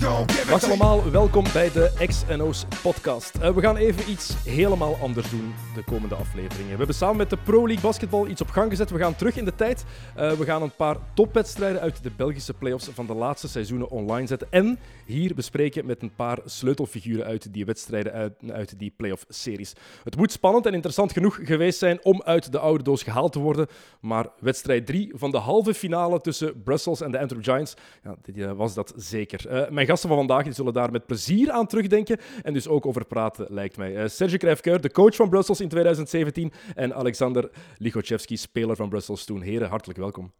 [0.00, 3.36] Dag allemaal, welkom bij de XNO's podcast.
[3.36, 6.70] Uh, we gaan even iets helemaal anders doen de komende afleveringen.
[6.70, 8.90] We hebben samen met de Pro League Basketball iets op gang gezet.
[8.90, 9.84] We gaan terug in de tijd.
[10.16, 14.26] Uh, we gaan een paar topwedstrijden uit de Belgische playoffs van de laatste seizoenen online
[14.26, 14.48] zetten.
[14.50, 19.72] En hier bespreken met een paar sleutelfiguren uit die wedstrijden, uit, uit die playoff-series.
[20.04, 23.38] Het moet spannend en interessant genoeg geweest zijn om uit de oude doos gehaald te
[23.38, 23.66] worden.
[24.00, 28.52] Maar wedstrijd 3 van de halve finale tussen Brussels en de Antwerp Giants, ja, uh,
[28.52, 29.68] was dat zeker.
[29.70, 33.04] Mijn gasten van vandaag die zullen daar met plezier aan terugdenken en dus ook over
[33.04, 34.02] praten, lijkt mij.
[34.02, 39.24] Uh, Serge Krijfkeur, de coach van Brussels in 2017 en Alexander Lichotchevski, speler van Brussels
[39.24, 39.40] toen.
[39.40, 40.32] Heren, hartelijk welkom.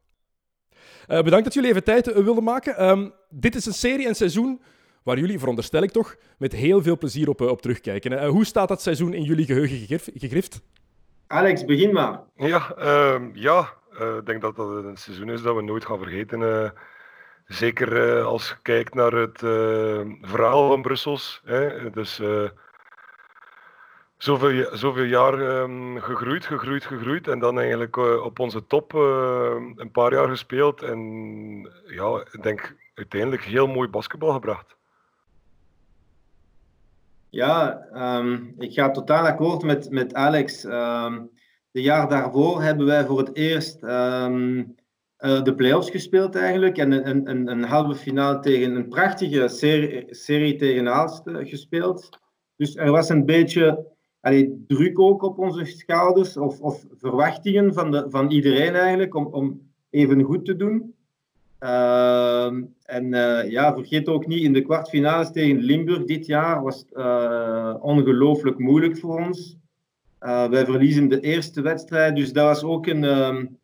[1.08, 2.88] Uh, bedankt dat jullie even tijd uh, wilden maken.
[2.88, 4.60] Um, dit is een serie en seizoen
[5.02, 8.12] waar jullie, veronderstel ik toch, met heel veel plezier op, uh, op terugkijken.
[8.12, 10.60] Uh, hoe staat dat seizoen in jullie geheugen gegrif gegrift?
[11.26, 12.20] Alex, begin maar.
[12.36, 13.72] Ja, uh, ja.
[14.18, 16.40] ik denk dat dat een seizoen is dat we nooit gaan vergeten.
[17.46, 19.38] Zeker als je kijkt naar het
[20.22, 21.42] verhaal van Brussels.
[21.44, 21.90] Hè.
[21.90, 22.20] Dus
[24.16, 27.28] zoveel, zoveel jaar um, gegroeid, gegroeid, gegroeid.
[27.28, 28.92] En dan eigenlijk op onze top
[29.76, 30.82] een paar jaar gespeeld.
[30.82, 31.00] En
[31.86, 34.76] ja, ik denk uiteindelijk heel mooi basketbal gebracht.
[37.30, 37.86] Ja,
[38.18, 40.64] um, ik ga totaal akkoord met, met Alex.
[40.64, 41.30] Um,
[41.70, 43.82] de jaar daarvoor hebben wij voor het eerst
[45.26, 46.78] uh, de play-offs gespeeld eigenlijk.
[46.78, 52.08] En een, een, een halve finale tegen een prachtige serie, serie tegen Aalst gespeeld.
[52.56, 53.86] Dus er was een beetje
[54.66, 59.60] druk ook op onze schouders, of, of verwachtingen van, de, van iedereen eigenlijk, om, om
[59.90, 60.94] even goed te doen.
[61.60, 62.46] Uh,
[62.82, 67.80] en uh, ja, vergeet ook niet, in de kwartfinales tegen Limburg dit jaar was het
[67.80, 69.56] ongelooflijk moeilijk voor ons.
[70.18, 73.58] Wij verliezen de eerste wedstrijd, dus dat was ook een, um,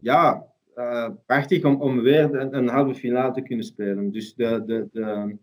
[0.00, 0.46] ja,
[1.26, 4.10] prachtig om, om weer een, halve finale te kunnen spelen.
[4.10, 5.36] Dus de, de, de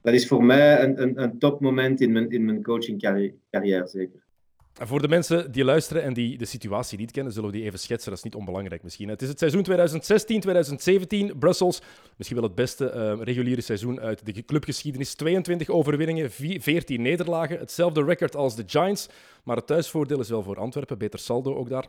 [0.00, 4.26] dat is voor mij een, een, een topmoment in mijn, in mijn coachingcarrière, zeker.
[4.72, 7.78] Voor de mensen die luisteren en die de situatie niet kennen, zullen we die even
[7.78, 8.08] schetsen.
[8.08, 9.08] Dat is niet onbelangrijk misschien.
[9.08, 9.66] Het is het seizoen
[11.34, 11.38] 2016-2017.
[11.38, 11.82] Brussels,
[12.16, 15.14] misschien wel het beste uh, reguliere seizoen uit de clubgeschiedenis.
[15.14, 17.58] 22 overwinningen, 14 nederlagen.
[17.58, 19.08] Hetzelfde record als de Giants.
[19.44, 20.98] Maar het thuisvoordeel is wel voor Antwerpen.
[20.98, 21.86] Beter saldo ook daar.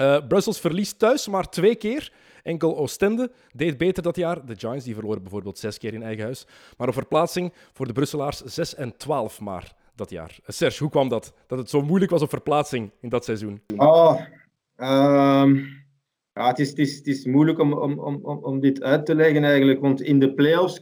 [0.00, 2.12] Uh, Brussels verliest thuis maar twee keer.
[2.42, 4.46] Enkel Oostende deed beter dat jaar.
[4.46, 6.46] De Giants die verloren bijvoorbeeld zes keer in eigen huis.
[6.76, 10.38] Maar op verplaatsing voor de Brusselaars 6 en 12 maar dat jaar.
[10.46, 11.32] Serge, hoe kwam dat?
[11.46, 13.62] Dat het zo moeilijk was op verplaatsing in dat seizoen?
[13.76, 14.20] Oh,
[14.76, 15.56] um,
[16.32, 19.14] ja, het, is, het, is, het is moeilijk om, om, om, om dit uit te
[19.14, 19.80] leggen eigenlijk.
[19.80, 20.80] Want in de playoffs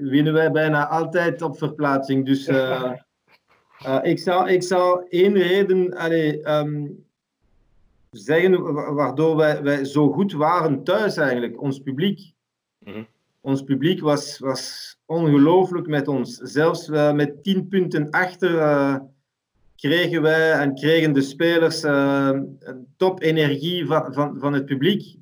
[0.00, 2.26] winnen wij bijna altijd op verplaatsing.
[2.26, 2.92] Dus uh,
[3.86, 6.10] uh, ik, zou, ik zou één reden...
[6.54, 7.10] Um,
[8.12, 12.32] zeggen waardoor wij, wij zo goed waren thuis eigenlijk, ons publiek.
[12.78, 13.06] Mm-hmm.
[13.40, 16.36] Ons publiek was, was ongelooflijk met ons.
[16.36, 18.96] Zelfs uh, met tien punten achter uh,
[19.76, 25.16] kregen wij en kregen de spelers uh, een top energie van, van, van het publiek.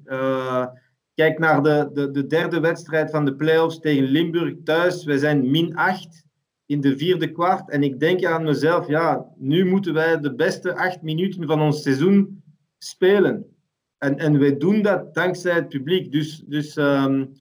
[1.14, 5.04] kijk naar de, de, de derde wedstrijd van de playoffs tegen Limburg thuis.
[5.04, 6.24] Wij zijn min 8
[6.66, 7.70] in de vierde kwart.
[7.70, 11.82] En ik denk aan mezelf, ja, nu moeten wij de beste acht minuten van ons
[11.82, 12.39] seizoen
[12.82, 13.56] spelen.
[13.98, 16.12] En, en wij doen dat dankzij het publiek.
[16.12, 17.32] Dus, dus um,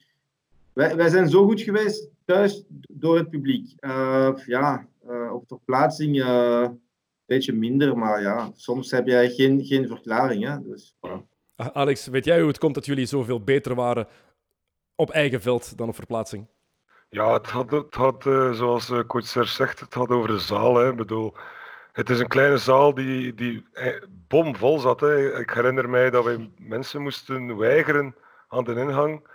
[0.73, 3.73] wij, wij zijn zo goed geweest thuis door het publiek.
[3.79, 6.81] Uh, ja, uh, op verplaatsing uh, een
[7.25, 10.43] beetje minder, maar ja, soms heb jij geen, geen verklaring.
[10.43, 10.61] Hè?
[10.61, 11.27] Dus, voilà.
[11.55, 14.07] Alex, weet jij hoe het komt dat jullie zoveel beter waren
[14.95, 16.47] op eigen veld dan op verplaatsing?
[17.09, 18.23] Ja, het had, het had
[18.55, 20.75] zoals coach Serge zegt, het had over de zaal.
[20.75, 20.89] Hè.
[20.89, 21.33] Ik bedoel,
[21.91, 23.65] het is een kleine zaal die, die
[24.27, 24.99] bomvol zat.
[24.99, 25.39] Hè.
[25.39, 28.15] Ik herinner mij dat wij mensen moesten weigeren
[28.47, 29.27] aan de ingang,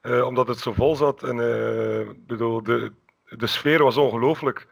[0.00, 1.22] eh, omdat het zo vol zat.
[1.22, 2.92] En, uh, bedoel, de,
[3.28, 4.66] de sfeer was ongelooflijk.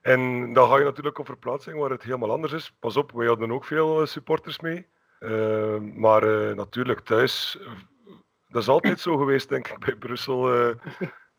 [0.00, 2.74] En dan ga je natuurlijk op verplaatsing waar het helemaal anders is.
[2.80, 4.86] Pas op, wij hadden ook veel eh, supporters mee.
[5.20, 7.58] Uh, maar natuurlijk thuis,
[8.48, 10.74] dat is altijd zo geweest, denk ik, bij Brussel.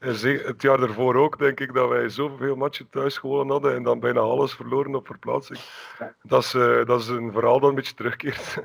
[0.04, 4.00] Het jaar daarvoor ook, denk ik, dat wij zoveel matchen thuis gewonnen hadden en dan
[4.00, 5.60] bijna alles verloren op verplaatsing.
[6.24, 8.58] Dat is, uh, dat is een verhaal dat een beetje terugkeert.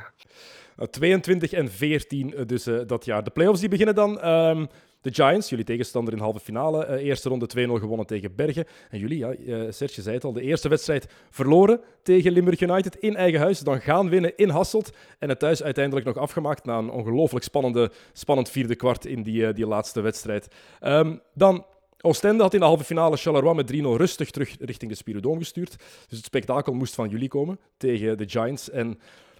[0.90, 3.24] 22 en 14 dus uh, dat jaar.
[3.24, 4.28] De playoffs die beginnen dan.
[4.28, 4.68] Um,
[5.00, 8.64] De Giants, jullie tegenstander in halve finale, uh, eerste ronde 2-0 gewonnen tegen Bergen.
[8.90, 12.96] En jullie, ja, uh, Serge zei het al, de eerste wedstrijd verloren tegen Limburg United
[12.96, 13.60] in eigen huis.
[13.60, 17.90] Dan gaan winnen in Hasselt en het thuis uiteindelijk nog afgemaakt na een ongelooflijk spannende,
[18.12, 20.48] spannend vierde kwart in die, uh, die laatste wedstrijd.
[20.80, 21.64] Um, dan
[22.00, 25.76] Oostende had in de halve finale Charleroi met 3-0 rustig terug richting de Spiridome gestuurd.
[26.08, 28.70] Dus het spektakel moest van jullie komen tegen de Giants.
[28.70, 28.98] En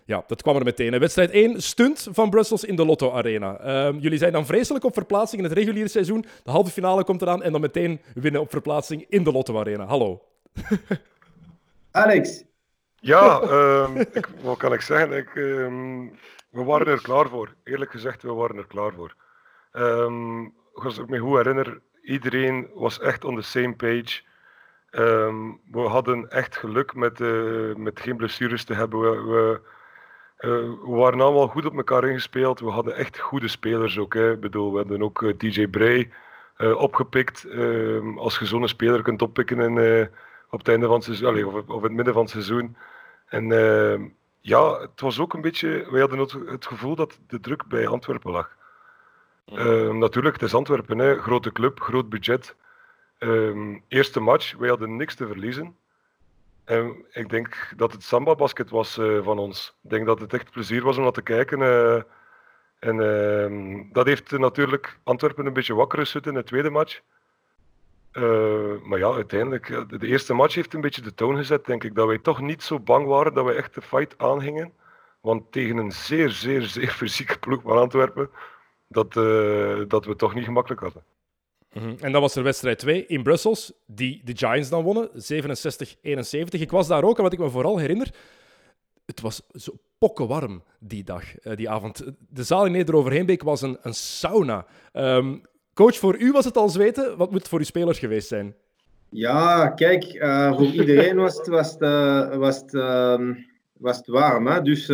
[0.09, 0.99] ja, dat kwam er meteen.
[0.99, 3.87] Wedstrijd 1, stunt van Brussels in de Lotto Arena.
[3.87, 6.25] Um, jullie zijn dan vreselijk op verplaatsing in het reguliere seizoen.
[6.45, 9.85] De halve finale komt eraan en dan meteen winnen op verplaatsing in de Lotto Arena.
[9.85, 10.23] Hallo.
[11.91, 12.45] Alex.
[12.95, 15.13] Ja, um, ik, wat kan ik zeggen?
[15.13, 16.11] Ik, um,
[16.51, 17.55] we waren er klaar voor.
[17.65, 19.15] Eerlijk gezegd, we waren er klaar voor.
[20.73, 24.23] als ik me goed herinner, iedereen was echt on the same page.
[25.71, 29.01] we hadden echt geluk met, uh, met geen blessures te hebben.
[29.01, 29.77] We, we
[30.39, 32.61] we waren allemaal goed op elkaar ingespeeld.
[32.61, 34.15] We hadden echt goede spelers ook.
[34.15, 34.33] Hè.
[34.33, 36.11] Ik bedoel, we hebben ook eh, DJ Bray
[36.59, 37.45] uh, opgepikt.
[37.45, 40.09] Ehm, als je zo'n speler kunt oppikken in,
[40.51, 42.77] op het einde van het seizoen, allez, of, of in het midden van het seizoen.
[43.27, 44.09] En ehm,
[44.41, 45.87] ja, het was ook een beetje.
[45.91, 48.57] Wij hadden het, het gevoel dat de druk bij Antwerpen lag.
[49.47, 51.19] Ehm, natuurlijk, het is Antwerpen, hè.
[51.19, 52.57] grote club, groot budget.
[53.89, 55.77] eerste match, wij hadden niks te verliezen.
[57.11, 59.77] Ik denk dat het samba-basket was uh, van ons.
[59.83, 61.61] Ik denk dat het echt plezier was om dat te kijken.
[61.61, 62.03] Uh,
[62.79, 67.01] en uh, dat heeft natuurlijk Antwerpen een beetje wakker geschud in de tweede match.
[68.85, 69.67] maar ja, uiteindelijk,
[70.01, 71.95] de eerste match heeft een beetje de toon gezet, denk ik.
[71.95, 74.73] Dat wij toch niet zo bang waren dat wij echt de fight aangingen.
[75.21, 78.31] Want tegen een zeer, zeer, zeer fysieke ploeg van Antwerpen,
[78.89, 79.13] dat,
[79.89, 81.03] dat we toch niet gemakkelijk hadden.
[81.79, 82.05] Mhm.
[82.05, 86.61] En dan was er wedstrijd 2 in Brussels, die de Giants dan wonnen, 67-71.
[86.61, 88.15] Ik was daar ook en wat ik me vooral herinner,
[89.07, 92.05] het was zo pokkenwarm die dag, uh, die avond.
[92.29, 94.67] De zaal in Neder-Overheenbeek was een, een sauna.
[94.93, 95.43] Um,
[95.75, 97.17] coach, voor u was het al zweten.
[97.17, 98.55] Wat moet het voor uw spelers geweest zijn?
[99.11, 102.73] Ja, kijk, uh, voor iedereen was het, was het, uh, was het,
[103.73, 104.47] was het warm.
[104.47, 104.63] Hè?
[104.63, 104.87] Dus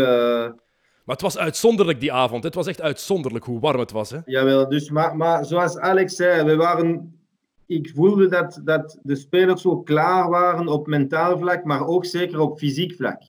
[1.04, 2.44] maar het was uitzonderlijk die avond.
[2.44, 4.10] Het was echt uitzonderlijk hoe warm het was.
[4.10, 4.18] Hè?
[4.24, 7.18] Jawel, dus, maar, maar zoals Alex zei, we waren,
[7.66, 12.40] ik voelde dat, dat de spelers zo klaar waren op mentaal vlak, maar ook zeker
[12.40, 13.22] op fysiek vlak.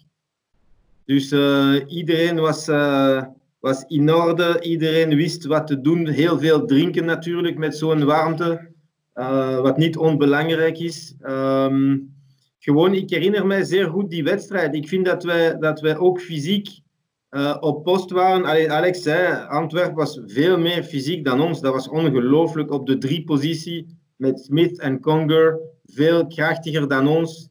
[1.06, 3.24] Dus uh, iedereen was, uh,
[3.60, 6.08] was in orde, iedereen wist wat te doen.
[6.08, 8.72] Heel veel drinken natuurlijk met zo'n warmte,
[9.16, 11.16] uh, wat niet onbelangrijk is.
[11.22, 12.14] Um,
[12.60, 14.76] gewoon, ik herinner mij zeer goed die wedstrijd.
[14.76, 16.84] Ik vind dat wij, dat wij ook fysiek
[17.32, 18.46] uh, op post waren.
[18.46, 21.62] Allee, Alex zei, Antwerpen was veel meer fysiek dan ons.
[21.62, 25.60] Dat was ongelooflijk op de drie positie met Smith en Conger.
[25.86, 27.50] Veel krachtiger dan ons.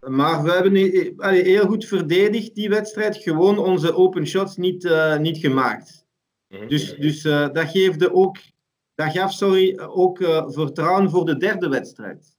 [0.00, 3.16] Maar we hebben allee, heel goed verdedigd die wedstrijd.
[3.16, 6.06] Gewoon onze open shots niet, uh, niet gemaakt.
[6.48, 6.68] Mhm.
[6.68, 8.36] Dus, dus uh, dat, geefde ook,
[8.94, 12.36] dat gaf sorry, ook vertrouwen voor de derde wedstrijd.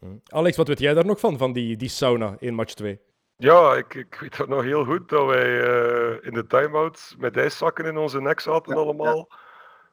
[0.00, 0.12] Mhm.
[0.24, 2.98] Alex, wat weet jij daar nog van, van die, die sauna in match 2?
[3.36, 7.36] Ja, ik, ik weet dat nog heel goed dat wij uh, in de time-out met
[7.36, 9.28] ijszakken in onze nek zaten allemaal.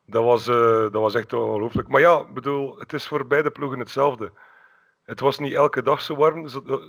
[0.05, 1.88] Dat, was, uh, dat was echt ongelooflijk.
[1.88, 4.31] Maar ja, bedoel, het is voor beide ploegen hetzelfde.
[5.03, 6.47] Het was niet elke dag zo warm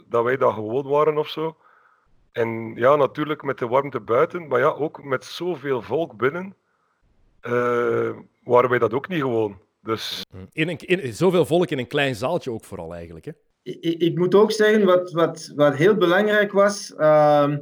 [0.08, 1.56] dat wij dat gewoon waren of zo.
[2.32, 6.56] En ja, natuurlijk met de warmte buiten, maar ja, ook met zoveel volk binnen,
[7.42, 8.10] uh,
[8.44, 9.60] waren wij dat ook niet gewoon.
[9.80, 10.26] Dus...
[10.52, 13.32] In, een, in zoveel volk in een klein zaaltje ook vooral eigenlijk, hè?
[13.62, 17.52] Ik, ik, moet ook zeggen, wat, wat, wat heel belangrijk was, uh,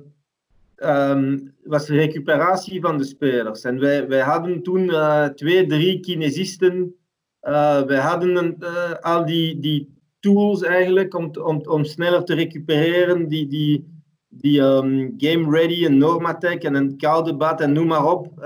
[1.65, 3.63] was de recuperatie van de spelers.
[3.63, 6.95] En wij, wij hadden toen uh, twee, drie kinesisten.
[7.43, 13.29] Uh, wij hadden uh, al die, die tools eigenlijk om, om, om sneller te recupereren.
[13.29, 18.13] Die, die, die um, Game Ready en Normatec en een koude bad en noem maar
[18.13, 18.39] op.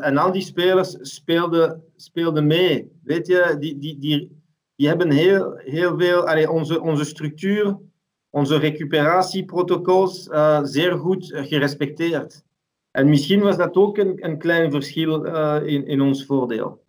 [0.00, 2.90] en al die spelers speelden, speelden mee.
[3.04, 4.41] Weet je, die, die, die,
[4.82, 7.78] die hebben heel, heel veel, allee, onze, onze structuur,
[8.30, 12.42] onze recuperatieprotocols uh, zeer goed gerespecteerd.
[12.90, 16.84] En misschien was dat ook een, een klein verschil uh, in, in ons voordeel.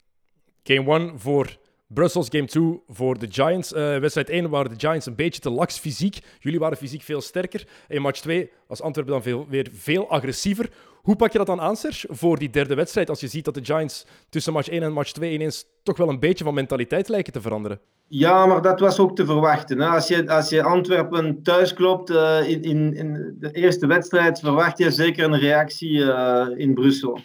[0.63, 1.57] Game 1 voor
[1.88, 3.73] Brussels, game 2 voor de Giants.
[3.73, 6.19] Uh, wedstrijd 1 waren de Giants een beetje te laks fysiek.
[6.39, 7.67] Jullie waren fysiek veel sterker.
[7.88, 10.69] In match 2 was Antwerpen dan veel, weer veel agressiever.
[11.03, 13.10] Hoe pak je dat dan aan, Serge, voor die derde wedstrijd?
[13.10, 16.10] Als je ziet dat de Giants tussen match 1 en match 2 ineens toch wel
[16.10, 17.79] een beetje van mentaliteit lijken te veranderen.
[18.07, 19.79] Ja, maar dat was ook te verwachten.
[19.79, 19.88] Hè?
[19.88, 24.77] Als, je, als je Antwerpen thuis klopt uh, in, in, in, de eerste wedstrijd, verwacht
[24.77, 27.19] je zeker een reactie uh, in Brussel.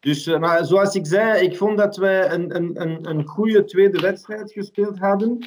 [0.00, 3.64] Dus, uh, maar zoals ik zei, ik vond dat wij een, een, een, een goede
[3.64, 5.38] tweede wedstrijd gespeeld hadden.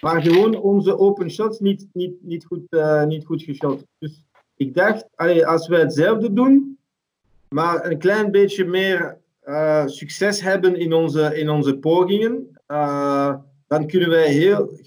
[0.00, 2.76] Maar gewoon onze open shots niet, niet, niet, goed,
[3.06, 3.84] niet goed geschot.
[3.98, 4.24] Dus
[4.56, 5.06] ik dacht,
[5.44, 6.78] als wij hetzelfde doen,
[7.54, 13.34] maar een klein beetje meer eh, succes hebben in onze, in onze pogingen, uh,
[13.66, 14.78] dan kunnen wij heel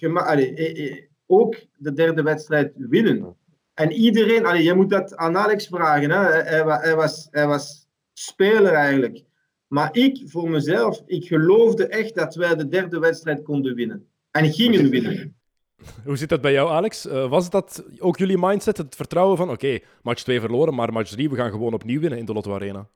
[1.26, 3.36] ook de derde wedstrijd winnen.
[3.74, 6.18] En iedereen, allee, je moet dat aan Alex vragen, hè.
[6.18, 9.24] Hij, hij, was, hij was speler eigenlijk.
[9.68, 14.08] Maar ik, voor mezelf, ik geloofde echt dat wij de derde wedstrijd konden winnen.
[14.32, 15.36] En gingen winnen.
[16.05, 17.05] Hoe zit dat bij jou, Alex?
[17.05, 21.10] Uh, was dat ook jullie mindset, het vertrouwen van oké, match 2 verloren, maar match
[21.10, 22.88] 3, we gaan gewoon opnieuw winnen in de Lotto Arena?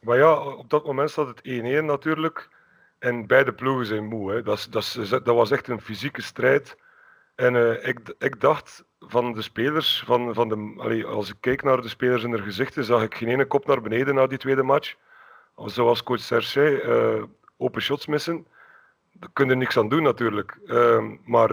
[0.00, 2.48] Maar ja, op dat moment staat het 1-1 natuurlijk.
[2.98, 4.32] En beide ploegen zijn moe.
[4.32, 4.42] Hè.
[4.42, 6.76] Dat, dat, was echt een fysieke strijd.
[7.34, 11.80] En uh, ik, ik dacht van de spelers, van, van de, als ik keek naar
[11.80, 14.62] de spelers in hun gezichten, zag ik geen ene kop naar beneden na die tweede
[14.62, 14.94] match.
[15.56, 17.24] Zoals coach Serge uh,
[17.56, 18.46] open shots missen.
[19.12, 20.58] Daar kun je niks aan doen natuurlijk.
[20.64, 21.50] Uh, maar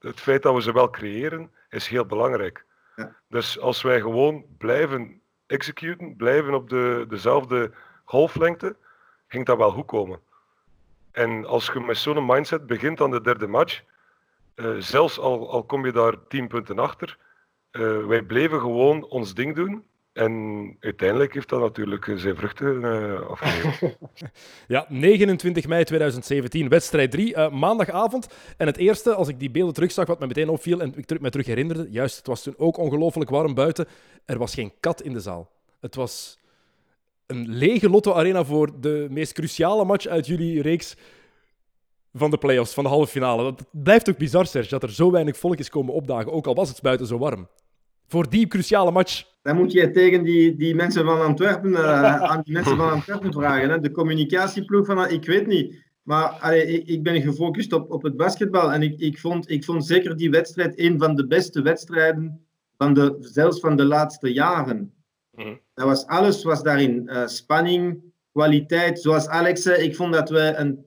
[0.00, 2.64] het feit dat we ze wel creëren, is heel belangrijk.
[2.96, 3.16] Ja.
[3.28, 7.70] Dus als wij gewoon blijven executen, blijven op de, dezelfde
[8.04, 8.76] golflengte,
[9.28, 10.20] ging dat wel goed komen.
[11.12, 13.82] En als je met zo'n mindset begint aan de derde match,
[14.54, 17.18] uh, zelfs al, al kom je daar tien punten achter,
[17.72, 19.84] uh, wij bleven gewoon ons ding doen.
[20.20, 23.96] En uiteindelijk heeft dat natuurlijk zijn vruchten uh, afgeleverd.
[24.68, 28.28] ja, 29 mei 2017, wedstrijd 3, uh, maandagavond.
[28.56, 31.30] En het eerste, als ik die beelden terugzag, wat me meteen opviel en ik me
[31.30, 33.86] terug herinnerde, juist, het was toen ook ongelooflijk warm buiten.
[34.24, 35.50] Er was geen kat in de zaal.
[35.80, 36.38] Het was
[37.26, 40.96] een lege Lotto Arena voor de meest cruciale match uit jullie reeks
[42.12, 43.44] van de playoffs, van de halve finale.
[43.44, 46.54] Het blijft ook bizar, Serge, dat er zo weinig volk is komen opdagen, ook al
[46.54, 47.48] was het buiten zo warm.
[48.10, 49.24] Voor die cruciale match.
[49.42, 53.32] Dan moet je tegen die, die mensen van Antwerpen, uh, aan die mensen van Antwerpen
[53.32, 53.70] vragen.
[53.70, 53.80] Hè.
[53.80, 55.10] De communicatieploeg van...
[55.10, 55.84] Ik weet niet.
[56.02, 58.72] Maar allee, ik, ik, ben gefocust op, op het basketbal.
[58.72, 62.94] En ik, ik, vond, ik vond zeker die wedstrijd een van de beste wedstrijden, van
[62.94, 64.92] de, zelfs van de laatste jaren.
[65.30, 65.54] Mhm.
[65.74, 67.02] Dat was, alles was daarin.
[67.06, 68.02] Uh, spanning,
[68.32, 69.00] kwaliteit.
[69.00, 70.86] Zoals Alex zei, ik vond dat we een...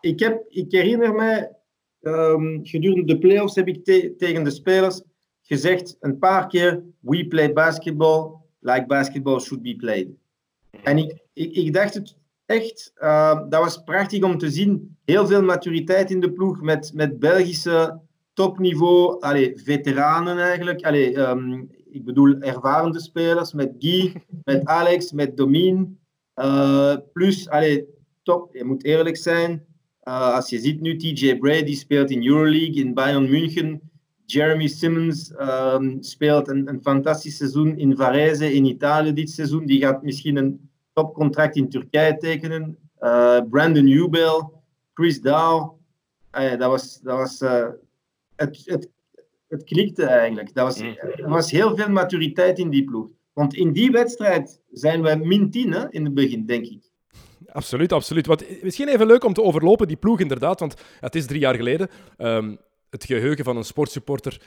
[0.00, 1.52] Ik, heb, ik herinner mij,
[2.00, 5.02] um, gedurende de playoffs heb ik te, tegen de spelers
[5.48, 10.08] gezegd een paar keer: We play basketball like basketball should be played.
[10.82, 14.96] En ik, ik, ik dacht het echt, uh, dat was prachtig om te zien.
[15.04, 18.00] Heel veel maturiteit in de ploeg met, met Belgische
[18.32, 20.84] topniveau, allee, veteranen eigenlijk.
[20.84, 25.98] Allee, um, ik bedoel ervarende spelers met Guy, met Alex, met Domien.
[26.36, 27.86] Uh, plus, allee,
[28.22, 29.66] top, je moet eerlijk zijn.
[30.04, 33.80] Uh, als je ziet nu, TJ Bray, die speelt in Euroleague, in Bayern München.
[34.30, 39.66] Jeremy Simmons um, speelt een, een fantastisch seizoen in Varese in Italië dit seizoen.
[39.66, 42.78] Die gaat misschien een topcontract in Turkije tekenen.
[43.00, 44.48] Uh, Brandon Newbell,
[44.94, 45.78] Chris Dow.
[46.38, 47.68] Uh, dat was, dat was uh,
[48.36, 48.90] het, het,
[49.48, 50.54] het klikte eigenlijk.
[50.54, 53.08] Dat was, er was heel veel maturiteit in die ploeg.
[53.32, 56.90] Want in die wedstrijd zijn we min 10 hè, in het begin, denk ik.
[57.46, 58.26] Absoluut, absoluut.
[58.26, 61.54] Wat, misschien even leuk om te overlopen, die ploeg inderdaad, want het is drie jaar
[61.54, 61.88] geleden.
[62.18, 62.58] Um,
[62.90, 64.40] het geheugen van een sportsupporter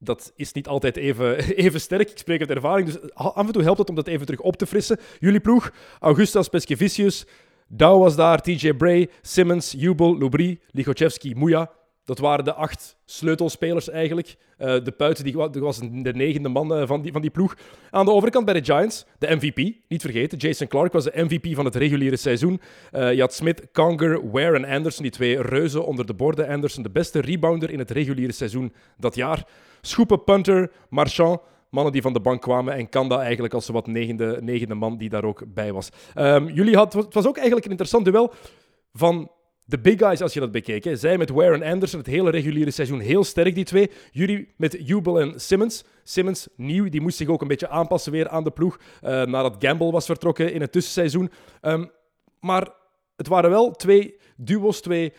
[0.00, 2.10] dat is niet altijd even, even sterk.
[2.10, 4.56] Ik spreek uit ervaring, dus af en toe helpt het om dat even terug op
[4.56, 4.98] te frissen.
[5.18, 7.26] Jullie ploeg, Augustas Peskevicius,
[7.68, 11.70] Dow was daar, TJ Bray, Simmons, Jubel, Lubry, Lichotchevski, Muja.
[12.10, 14.36] Dat waren de acht sleutelspelers eigenlijk.
[14.58, 17.56] Uh, de Puiten die, was de negende man uh, van, die, van die ploeg.
[17.90, 20.38] Aan de overkant bij de Giants, de MVP, niet vergeten.
[20.38, 22.60] Jason Clark was de MVP van het reguliere seizoen.
[22.92, 26.48] Uh, je had Smith, Conger, Ware en Anderson, die twee reuzen onder de borden.
[26.48, 29.46] Anderson, de beste rebounder in het reguliere seizoen dat jaar.
[29.80, 32.74] Schoepen, punter, Marchand, mannen die van de bank kwamen.
[32.74, 35.88] En Kanda eigenlijk als wat negende, negende man die daar ook bij was.
[36.14, 38.32] Um, jullie had, het was ook eigenlijk een interessant duel
[38.92, 39.30] van
[39.70, 40.84] de big guys, als je dat bekeek.
[40.84, 40.96] Hè.
[40.96, 43.90] Zij met Ware en Anderson het hele reguliere seizoen heel sterk, die twee.
[44.10, 45.84] Jullie met Jubel en Simmons.
[46.02, 48.78] Simmons, nieuw, die moest zich ook een beetje aanpassen weer aan de ploeg.
[49.02, 51.30] Uh, nadat Gamble was vertrokken in het tussenseizoen.
[51.62, 51.90] Um,
[52.40, 52.68] maar
[53.16, 55.12] het waren wel twee duo's, twee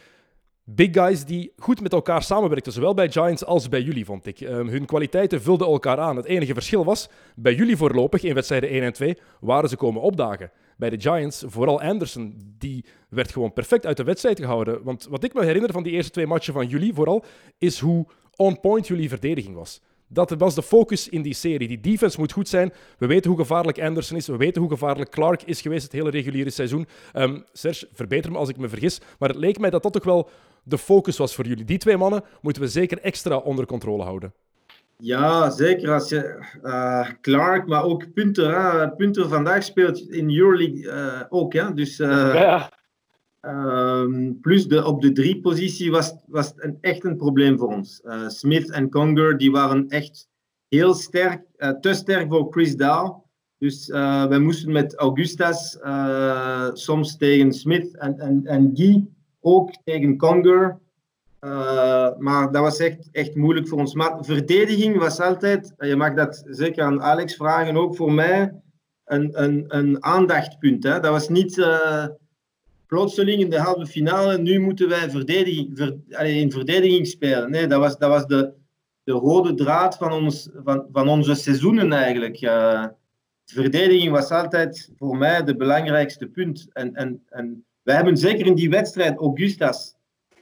[0.64, 2.72] big guys die goed met elkaar samenwerkten.
[2.72, 4.42] Zowel bij Giants als bij jullie, vond ik.
[4.42, 6.16] Um, hun kwaliteiten vulden elkaar aan.
[6.16, 10.02] Het enige verschil was, bij jullie voorlopig in wedstrijden 1 en 2 waren ze komen
[10.02, 10.52] opdagen
[10.82, 14.84] bij de Giants, vooral Anderson, die werd gewoon perfect uit de wedstrijd gehouden.
[14.84, 17.24] Want wat ik me herinner van die eerste twee matchen van jullie vooral,
[17.58, 19.82] is hoe on-point jullie verdediging was.
[20.08, 21.68] Dat was de focus in die serie.
[21.68, 22.74] Die defense moet goed zijn.
[22.98, 24.28] We weten hoe gevaarlijk Anderson is.
[24.28, 26.88] We weten hoe gevaarlijk Clark is geweest het hele reguliere seizoen.
[27.14, 29.02] Um, Serge, verbeter me als ik me vergis.
[29.20, 30.30] Maar het leek mij dat dat toch wel
[30.64, 31.66] de focus was voor jullie.
[31.66, 34.34] Die twee mannen moeten we zeker extra onder controle houden.
[35.04, 35.92] Ja, zeker.
[35.92, 38.80] Als je uh, Clark, maar ook Punter.
[38.80, 38.90] Hè?
[38.90, 41.54] Punter vandaag speelt in Euroleague uh, ook.
[41.54, 41.74] Hè?
[41.74, 42.72] Dus, uh, ja.
[43.42, 48.02] Um, plus de, op de drie positie was, was een, echt een probleem voor ons.
[48.28, 50.30] Smith en Conger die waren echt
[50.68, 51.44] heel sterk,
[51.80, 53.24] te sterk voor Chris Dow.
[53.58, 55.80] Dus wij moesten met Augustas,
[56.74, 59.08] soms tegen Smith en, en, en Guy,
[59.40, 60.81] ook tegen Conger.
[61.46, 63.94] Uh, maar dat was echt, echt moeilijk voor ons.
[63.94, 68.62] Maar verdediging was altijd, je mag dat zeker aan Alex vragen, ook voor mij
[69.06, 70.84] een, een, een aandachtpunt.
[70.84, 71.00] Hè.
[71.00, 71.68] Dat was niet
[72.88, 75.80] plotseling in de halve finale, nu moeten wij verdediging,
[76.20, 77.52] in verdediging spelen.
[77.52, 78.54] Nee, dat was, dat was de,
[79.04, 82.38] de rode draad van, ons, van, van onze seizoenen eigenlijk.
[83.46, 86.68] Verdediging was altijd voor mij de belangrijkste punt.
[86.74, 89.96] En, en, en wij hebben zeker in die wedstrijd, Augustas,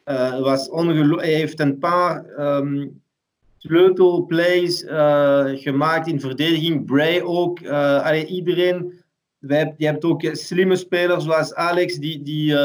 [0.09, 3.01] uh, was hij heeft een paar um,
[3.57, 6.85] sleutelplays uh, gemaakt in verdediging.
[6.85, 7.59] Bray ook.
[7.59, 9.03] Uh, allee, iedereen.
[9.77, 12.55] Je hebt ook slimme spelers zoals Alex, die, die,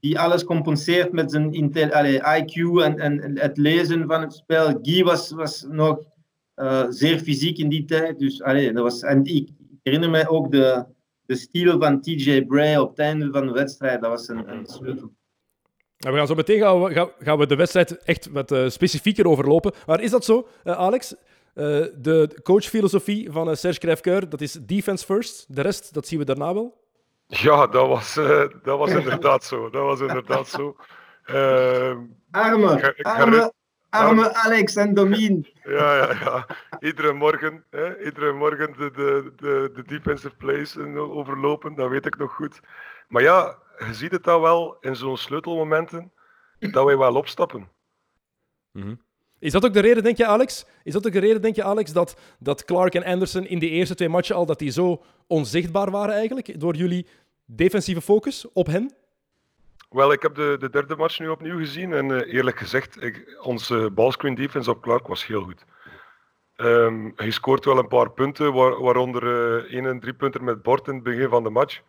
[0.00, 4.78] die alles compenseert met zijn allee, IQ en, en het lezen van het spel.
[4.82, 5.98] Guy was, was nog
[6.88, 8.18] zeer fysiek in die tijd.
[8.18, 9.48] Dus, allee, dat was, en ik,
[9.82, 10.84] herinner mij ook de,
[11.26, 14.00] de stijl van TJ Bray op het einde van de wedstrijd.
[14.00, 15.10] Dat was een, een sleutel.
[16.12, 19.72] We gaan zo meteen gaan we, gaan we de wedstrijd echt wat uh, specifieker overlopen.
[19.86, 21.14] Maar is dat zo, uh, Alex?
[21.54, 25.54] Uh, de coachfilosofie van Serge Crèvecoeur, dat is defense first.
[25.54, 26.82] De rest, dat zien we daarna wel?
[27.26, 28.14] Ja, dat was,
[28.62, 29.70] dat was inderdaad zo.
[29.70, 30.76] Dat was inderdaad zo.
[32.30, 33.52] arme, arme,
[33.94, 35.46] Arme Alex en Domien.
[35.64, 36.46] Ja, ja, ja.
[36.80, 42.18] Iedere morgen, hè, iedere morgen de, de, de, de defensive plays overlopen, dat weet ik
[42.18, 42.60] nog goed.
[43.08, 46.12] Maar ja, je ziet het dan wel in zo'n sleutelmomenten,
[46.58, 47.68] dat wij wel opstappen.
[48.72, 49.00] Mm
[49.38, 50.66] Is dat ook de reden, denk je, Alex?
[50.82, 53.70] Is dat ook de reden, denk je, Alex, dat, dat Clark en Anderson in die
[53.70, 57.06] eerste twee matchen al dat die zo onzichtbaar waren eigenlijk, door jullie
[57.44, 58.94] defensieve focus op hen?
[59.88, 63.38] Wel, ik heb de, de derde match nu opnieuw gezien en uh, eerlijk gezegd, ik,
[63.42, 65.64] onze ballscreen defense op Clark was heel goed.
[66.56, 70.62] Um, hij scoort wel een paar punten, waar, waaronder uh, één en drie punten met
[70.62, 71.82] bord in het begin van de match.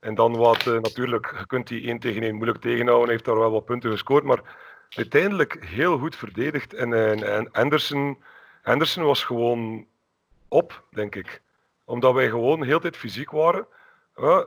[0.00, 3.38] En dan wat, uh, natuurlijk, je kunt die één tegen één moeilijk tegenhouden, heeft daar
[3.38, 4.56] wel wat punten gescoord, maar
[4.88, 6.74] uiteindelijk heel goed verdedigd.
[6.74, 8.22] En, en, en Anderson,
[8.62, 9.86] Anderson was gewoon
[10.48, 11.42] op, denk ik.
[11.84, 13.66] Omdat wij gewoon heel tijd fysiek waren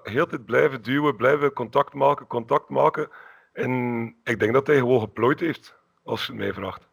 [0.03, 3.09] heel tijd blijven duwen, blijven contact maken, contact maken.
[3.53, 6.89] En ik denk dat hij gewoon geplooid heeft, als je het mij vraagt.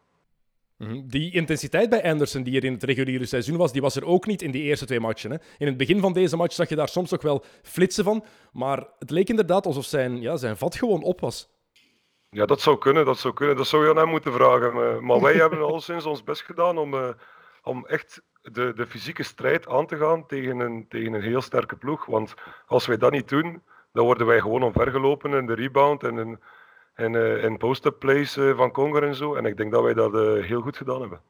[0.79, 1.01] Mhm.
[1.07, 4.25] Die intensiteit bij Anderson die er in het reguliere seizoen was, die was er ook
[4.25, 5.31] niet in die eerste twee matchen.
[5.31, 5.37] Hè.
[5.57, 8.87] In het begin van deze match zag je daar soms nog wel flitsen van, maar
[8.99, 11.49] het leek inderdaad alsof zijn, ja, zijn vat gewoon op was.
[12.29, 13.55] Ja, dat zou kunnen, dat zou kunnen.
[13.55, 15.05] Dat zou je aan hem moeten vragen.
[15.05, 17.09] Maar wij hebben al sinds ons best gedaan om, uh,
[17.63, 21.75] om echt de, de fysieke strijd aan te gaan tegen een, tegen een heel sterke
[21.75, 22.05] ploeg.
[22.05, 22.33] Want
[22.65, 26.39] als wij dat niet doen, dan worden wij gewoon omvergelopen in de rebound en in,
[26.99, 29.35] en, uh, in post-up plays uh, van Conger en zo.
[29.35, 31.21] En ik denk dat wij dat uh, heel goed gedaan hebben.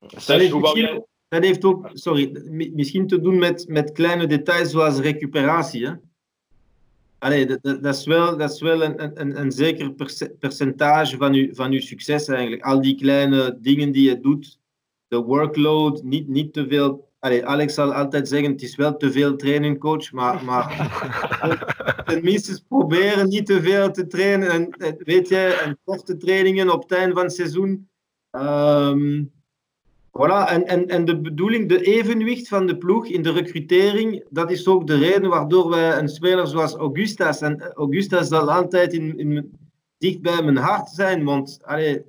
[0.00, 2.42] Dat heeft, misschien, dat heeft ook, sorry,
[2.74, 5.86] misschien te doen met, met kleine details zoals recuperatie.
[5.86, 5.92] Hè?
[7.18, 9.94] Allee, dat, dat, is wel, dat is wel een, een, een zeker
[10.38, 12.62] percentage van uw, van uw succes eigenlijk.
[12.62, 14.58] Al die kleine dingen die je doet,
[15.08, 17.08] de workload, niet, niet te veel.
[17.26, 20.12] Allee, Alex zal altijd zeggen: het is wel te veel training, coach.
[20.12, 20.66] Maar, maar
[22.06, 24.50] tenminste proberen niet te veel te trainen.
[24.50, 27.88] En, weet je, en korte trainingen op het einde van het seizoen.
[28.30, 29.32] Um,
[30.12, 30.48] voilà.
[30.48, 34.66] en, en, en de bedoeling, de evenwicht van de ploeg in de recrutering, dat is
[34.66, 37.40] ook de reden waardoor wij een speler zoals Augustas.
[37.40, 39.58] En Augustas zal altijd in, in,
[39.98, 42.04] dicht bij mijn hart zijn, want allee,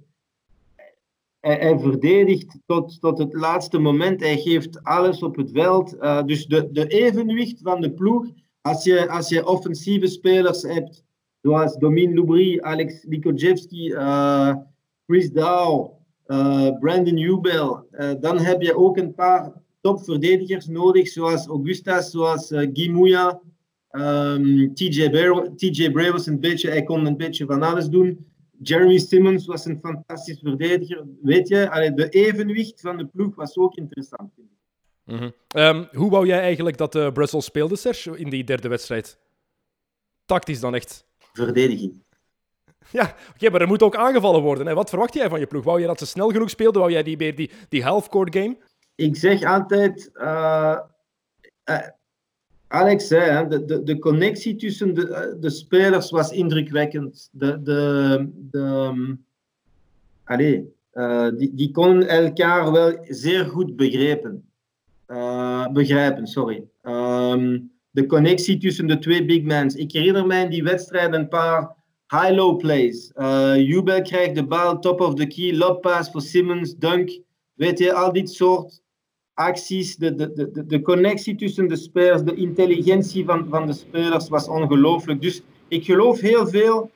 [1.39, 4.19] hij, verdedigt tot, tot het laatste moment.
[4.19, 5.95] Hij geeft alles op het veld.
[5.95, 8.25] Uh, dus de, de evenwicht van de ploeg.
[8.61, 11.03] Als je, als je offensieve spelers hebt,
[11.41, 14.55] zoals Domin Lubry, Alex Likojewski, uh,
[15.05, 15.91] Chris Dow,
[16.27, 17.87] uh, Brandon Jubel,
[18.19, 23.41] dan heb je ook een paar topverdedigers nodig, zoals Augustas, zoals Guy Mouya,
[23.91, 25.09] um, TJ,
[25.55, 28.25] TJ Bray was een beetje, hij kon een beetje van alles doen.
[28.61, 31.05] Jeremy Simmons was een fantastisch verdediger.
[31.21, 34.31] Weet je, allee, de evenwicht van de ploeg was ook interessant.
[35.03, 35.33] Mm -hmm.
[35.55, 39.17] um, hoe wou jij eigenlijk dat uh, Brussels speelde, Serge, in die derde wedstrijd?
[40.25, 41.05] Tactisch dan echt?
[41.33, 42.05] Verdediging.
[42.91, 44.67] Ja, oké, okay, maar er moet ook aangevallen worden.
[44.67, 44.73] Hè.
[44.73, 45.63] Wat verwacht jij van je ploeg?
[45.63, 46.81] Wou je dat ze snel genoeg speelden?
[46.81, 48.57] Wou jij die, die, die half-court game?
[48.95, 50.09] Ik zeg altijd...
[50.13, 50.79] Uh,
[51.69, 51.87] uh,
[52.67, 57.29] Alex zei, de, de, de connectie tussen de, de spelers was indrukwekkend.
[57.31, 59.17] De, de, de,
[60.23, 60.61] allez,
[60.93, 64.49] uh, die, die konden elkaar wel zeer goed begrijpen.
[65.07, 66.63] Uh, begrijpen sorry.
[66.83, 69.79] Um, de connectie tussen de twee big men.
[69.79, 71.75] Ik herinner mij in die wedstrijd een paar
[72.07, 73.11] high-low plays.
[73.15, 77.19] Uh, Jubel krijgt de bal, top of the key, lob pass voor Simmons, dunk.
[77.53, 78.81] Weet je, al dit soort
[79.37, 84.29] acties, de, de, de, de connectie tussen de spelers, de intelligentie van, van de spelers
[84.29, 85.21] was ongelooflijk.
[85.21, 86.91] Dus ik geloof heel veel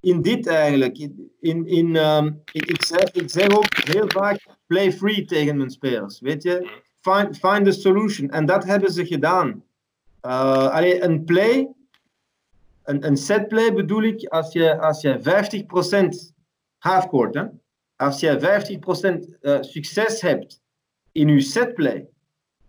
[0.00, 0.98] in dit eigenlijk.
[1.40, 5.70] In, in, um, ik, ik, zeg, ik zeg ook heel vaak play free tegen mijn
[5.70, 6.20] spelers.
[6.20, 8.30] Weet je, find, find a solution.
[8.30, 9.64] En dat hebben ze gedaan.
[10.22, 11.68] Uh, een play,
[12.82, 15.20] een, een set play bedoel ik, als je, als je
[16.30, 16.34] 50%
[16.78, 17.48] halfcourt,
[17.96, 20.59] als je 50% uh, succes hebt
[21.12, 22.08] in je setplay,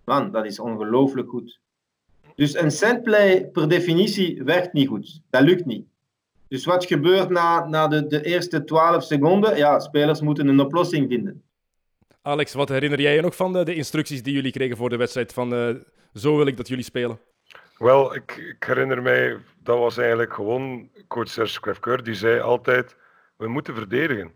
[0.04, 1.60] man, dat is ongelooflijk goed.
[2.36, 5.21] Dus een setplay per definitie werkt niet goed.
[5.30, 5.86] Dat lukt niet.
[6.47, 9.58] Dus wat gebeurt na, na de, de eerste 12 seconden?
[9.58, 11.43] Ja, spelers moeten een oplossing vinden.
[12.21, 14.97] Alex, wat herinner jij je nog van de, de instructies die jullie kregen voor de
[14.97, 15.34] wedstrijd?
[15.34, 15.75] Van uh,
[16.13, 17.19] zo wil ik dat jullie spelen.
[17.77, 22.95] Wel, ik, ik, herinner mij, dat was eigenlijk gewoon coach Serge Krefkeur, die zei altijd,
[23.36, 24.32] we moeten verdedigen.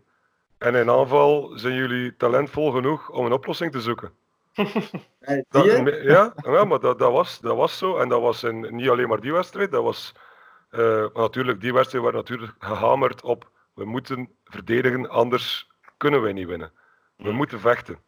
[0.58, 4.10] En in aanval zijn jullie talentvol genoeg om een oplossing te zoeken.
[5.48, 5.64] dat,
[6.02, 7.96] ja, ja, maar dat, dat, was, dat was zo.
[7.96, 10.12] En dat was in, niet alleen maar die wedstrijd, dat was
[10.70, 16.46] uh, natuurlijk, die wedstrijd werd natuurlijk gehamerd op we moeten verdedigen, anders kunnen wij niet
[16.46, 16.72] winnen.
[17.16, 17.98] We moeten vechten.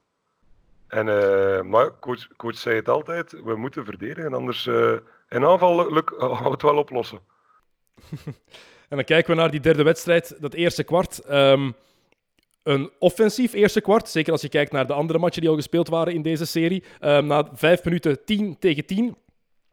[0.86, 4.92] En, uh, maar coach, coach zei het altijd, we moeten verdedigen, anders uh,
[5.28, 7.20] in aanval lukt het wel oplossen.
[8.88, 11.30] en dan kijken we naar die derde wedstrijd, dat eerste kwart.
[11.30, 11.74] Um,
[12.68, 14.08] een offensief eerste kwart.
[14.08, 16.84] Zeker als je kijkt naar de andere matchen die al gespeeld waren in deze serie.
[17.00, 19.16] Um, na vijf minuten 10 tegen 10.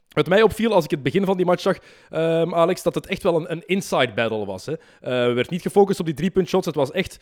[0.09, 1.77] Wat mij opviel als ik het begin van die match zag,
[2.11, 4.65] um, Alex, dat het echt wel een, een inside battle was.
[4.65, 4.71] Hè.
[4.71, 6.65] Uh, werd niet gefocust op die drie punt shots.
[6.65, 7.19] Het was echt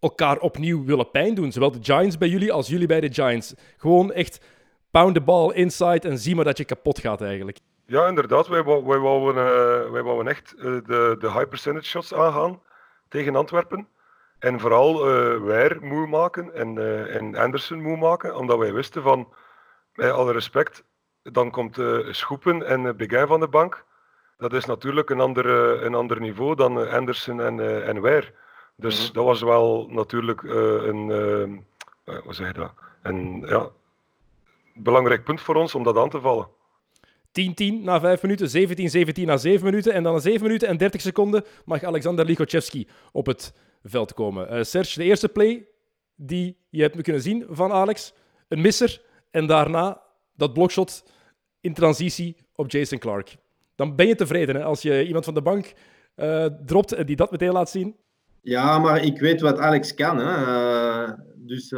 [0.00, 1.52] elkaar opnieuw willen pijn doen.
[1.52, 3.54] Zowel de Giants bij jullie als jullie bij de Giants.
[3.76, 4.40] Gewoon echt
[4.90, 7.58] pound the ball inside en zie maar dat je kapot gaat eigenlijk.
[7.86, 8.48] Ja, inderdaad.
[8.48, 12.60] Wij, wij, wouden, uh, wij wouden echt uh, de, de high percentage shots aangaan
[13.08, 13.88] tegen Antwerpen.
[14.38, 19.02] En vooral uh, Weir moe maken en, uh, en Anderson moe maken, omdat wij wisten
[19.02, 19.28] van,
[19.94, 20.84] bij alle respect,
[21.22, 23.84] dan komt uh, Schoepen en uh, Begin van de bank.
[24.38, 25.46] Dat is natuurlijk een ander,
[25.82, 28.32] een ander niveau dan Anderson en, en Weir.
[28.76, 29.14] Dus mm -hmm.
[29.14, 31.08] dat was wel natuurlijk een,
[32.04, 32.72] hoe zeg je dat?
[33.02, 33.68] Een ja,
[34.74, 36.48] belangrijk punt voor ons om dat aan te vallen.
[37.30, 38.68] 10-10 na 5 minuten,
[39.18, 39.92] 17-17 na 7 minuten.
[39.92, 43.54] En dan na 7 minuten en 30 seconden mag Alexander Ligochevski op het
[43.88, 44.54] veld komen.
[44.54, 45.66] Uh, Serge, de eerste play
[46.14, 48.12] die je hebt kunnen zien van Alex,
[48.48, 49.00] een misser.
[49.30, 50.02] En daarna
[50.34, 51.04] dat blokshot
[51.60, 53.36] in transitie op Jason Clark.
[53.74, 55.72] Dan ben je tevreden hè, als je iemand van de bank
[56.16, 57.96] uh, dropt en die dat meteen laat zien.
[58.40, 60.18] Ja, maar ik weet wat Alex kan.
[60.18, 60.24] Hè.
[60.24, 61.72] Uh, dus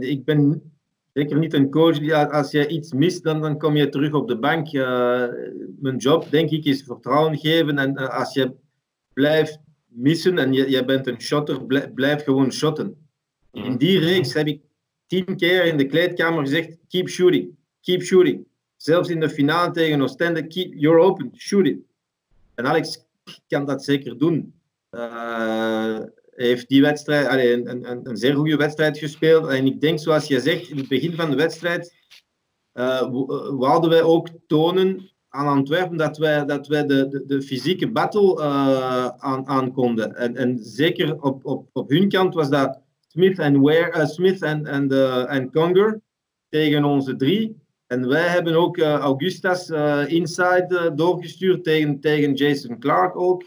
[0.00, 0.72] ik ben
[1.12, 4.28] zeker niet een coach die als je iets mist, dan, dan kom je terug op
[4.28, 4.72] de bank.
[5.80, 7.78] mijn job, denk ik, is vertrouwen geven.
[7.78, 8.54] En als je
[9.12, 9.63] blijft
[9.94, 13.08] missen en je, je bent een shotter, blijf, gewoon shotten.
[13.52, 14.60] In die reeks heb ik
[15.06, 18.46] tien keer in de kleedkamer gezegd: keep shooting, keep shooting.
[18.76, 21.78] Zelfs in de finale tegen Oostende, keep, you're open, shoot it.
[22.54, 23.04] En Alex
[23.48, 24.54] kan dat zeker doen.
[24.90, 29.48] Uh, heeft die wedstrijd, allee, een, een, een, zeer goede wedstrijd gespeeld.
[29.48, 31.94] En ik denk, zoals je zegt, in het begin van de wedstrijd
[32.74, 33.00] uh,
[33.58, 38.38] wouden wij ook tonen aan Antwerpen dat wij, dat wij de, de, de fysieke battle
[38.38, 40.16] uh, aan, aankonden.
[40.16, 44.88] En, en zeker op, op, op hun kant was dat Smith en uh, Smith en,
[44.88, 46.00] de, en Conger
[46.48, 47.62] tegen onze drie.
[47.86, 49.70] En wij hebben ook uh, Augustas
[50.06, 53.44] inside doorgestuurd tegen, tegen Jason Clark ook.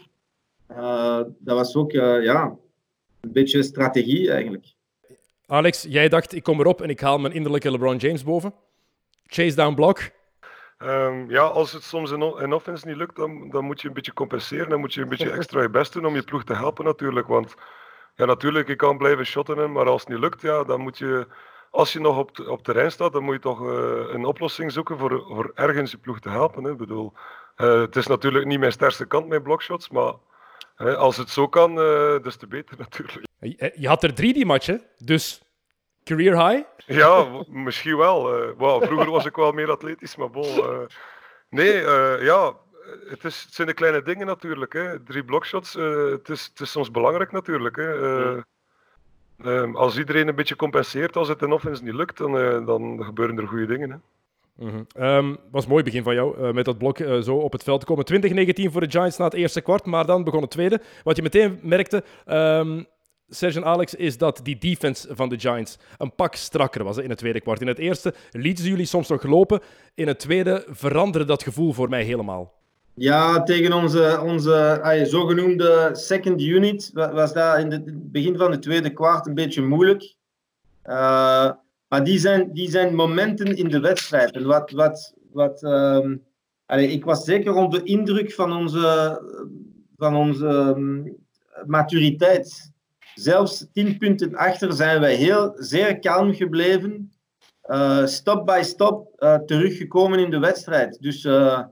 [1.38, 2.56] dat was ook ja,
[3.20, 4.66] een beetje strategie eigenlijk.
[5.46, 8.54] Alex, jij dacht ik kom erop en ik haal mijn innerlijke LeBron James boven.
[9.26, 10.16] Chase down block.
[10.78, 13.94] Um, ja, als het soms in, in offense niet lukt, dan, dan moet je een
[13.94, 14.68] beetje compenseren.
[14.68, 17.26] Dan moet je een beetje extra je best doen om je ploeg te helpen natuurlijk.
[17.26, 17.54] Want
[18.14, 21.26] ja, natuurlijk, je kan blijven shotten, maar als het niet lukt, ja, dan moet je...
[21.70, 23.68] Als je nog op, op terrein staat, dan moet je toch uh,
[24.08, 26.64] een oplossing zoeken voor, voor ergens je ploeg te helpen.
[26.64, 26.70] Hè.
[26.70, 27.12] Ik bedoel,
[27.56, 30.12] uh, het is natuurlijk niet mijn sterkste kant met blockshots, maar
[30.78, 31.74] uh, als het zo kan,
[32.22, 33.26] des te beter natuurlijk.
[33.38, 35.42] Je, je had er drie die matchen, dus
[36.08, 36.66] Career high?
[36.86, 38.42] Ja, misschien wel.
[38.42, 40.56] Uh, wow, vroeger was ik wel meer atletisch, maar bol.
[40.56, 40.78] Uh,
[41.50, 42.52] nee, uh, ja,
[43.08, 44.72] het, is, het zijn de kleine dingen natuurlijk.
[44.72, 45.02] Hè.
[45.02, 47.76] Drie blockshots, het, is, het is soms belangrijk natuurlijk.
[47.76, 47.90] Hè.
[47.92, 49.70] Ja.
[49.72, 53.48] als iedereen een beetje compenseert als het in offense niet lukt, dan, dan gebeuren er
[53.48, 53.90] goede dingen.
[53.90, 53.96] Hè.
[54.58, 55.04] Mm -hmm.
[55.04, 57.62] um, was een mooi begin van jou uh, met dat blok uh, zo op het
[57.62, 58.04] veld te komen.
[58.04, 60.80] 2019 voor de Giants na het eerste kwart, maar dan begon het tweede.
[61.04, 62.86] Wat je meteen merkte, um,
[63.28, 67.18] Serge Alex, is dat die defense van de Giants een pak strakker was in het
[67.18, 67.60] tweede kwart.
[67.60, 69.60] In het eerste lieten ze jullie soms nog lopen.
[69.94, 72.56] In het tweede veranderde dat gevoel voor mij helemaal.
[72.94, 78.92] Ja, tegen onze, onze zogenoemde second unit was dat in het begin van het tweede
[78.92, 80.14] kwart een beetje moeilijk.
[80.84, 81.50] Uh,
[81.88, 84.42] Maar die zijn, die zijn momenten in de wedstrijd.
[84.42, 85.62] Wat, wat, wat,
[86.66, 89.20] allee, ik was zeker onder de indruk van onze,
[89.96, 91.02] van onze ehm,
[91.66, 92.72] maturiteit.
[93.18, 97.12] Zelfs tien punten achter zijn wij heel, zeer kalm gebleven.
[97.64, 100.98] Uh, stop by stop uh, teruggekomen in de wedstrijd.
[101.00, 101.62] Dus uh,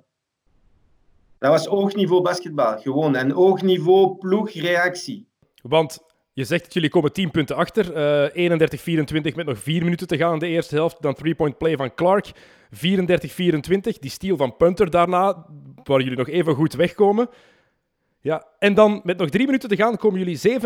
[1.38, 3.16] dat was oogniveau basketbal, gewoon.
[3.16, 5.26] En oogniveau ploegreactie.
[5.62, 5.98] Want
[6.32, 7.84] je zegt dat jullie komen 10 punten achter.
[8.30, 11.02] 31-24 met nog 4 minuten te gaan in de eerste helft.
[11.02, 12.32] Dan 3-point play van Clark.
[12.74, 13.98] 34-24.
[14.00, 15.46] Die steal van Punter daarna,
[15.84, 17.28] waar jullie nog even goed wegkomen.
[18.26, 20.60] Ja, en dan met nog 3 minuten te gaan komen jullie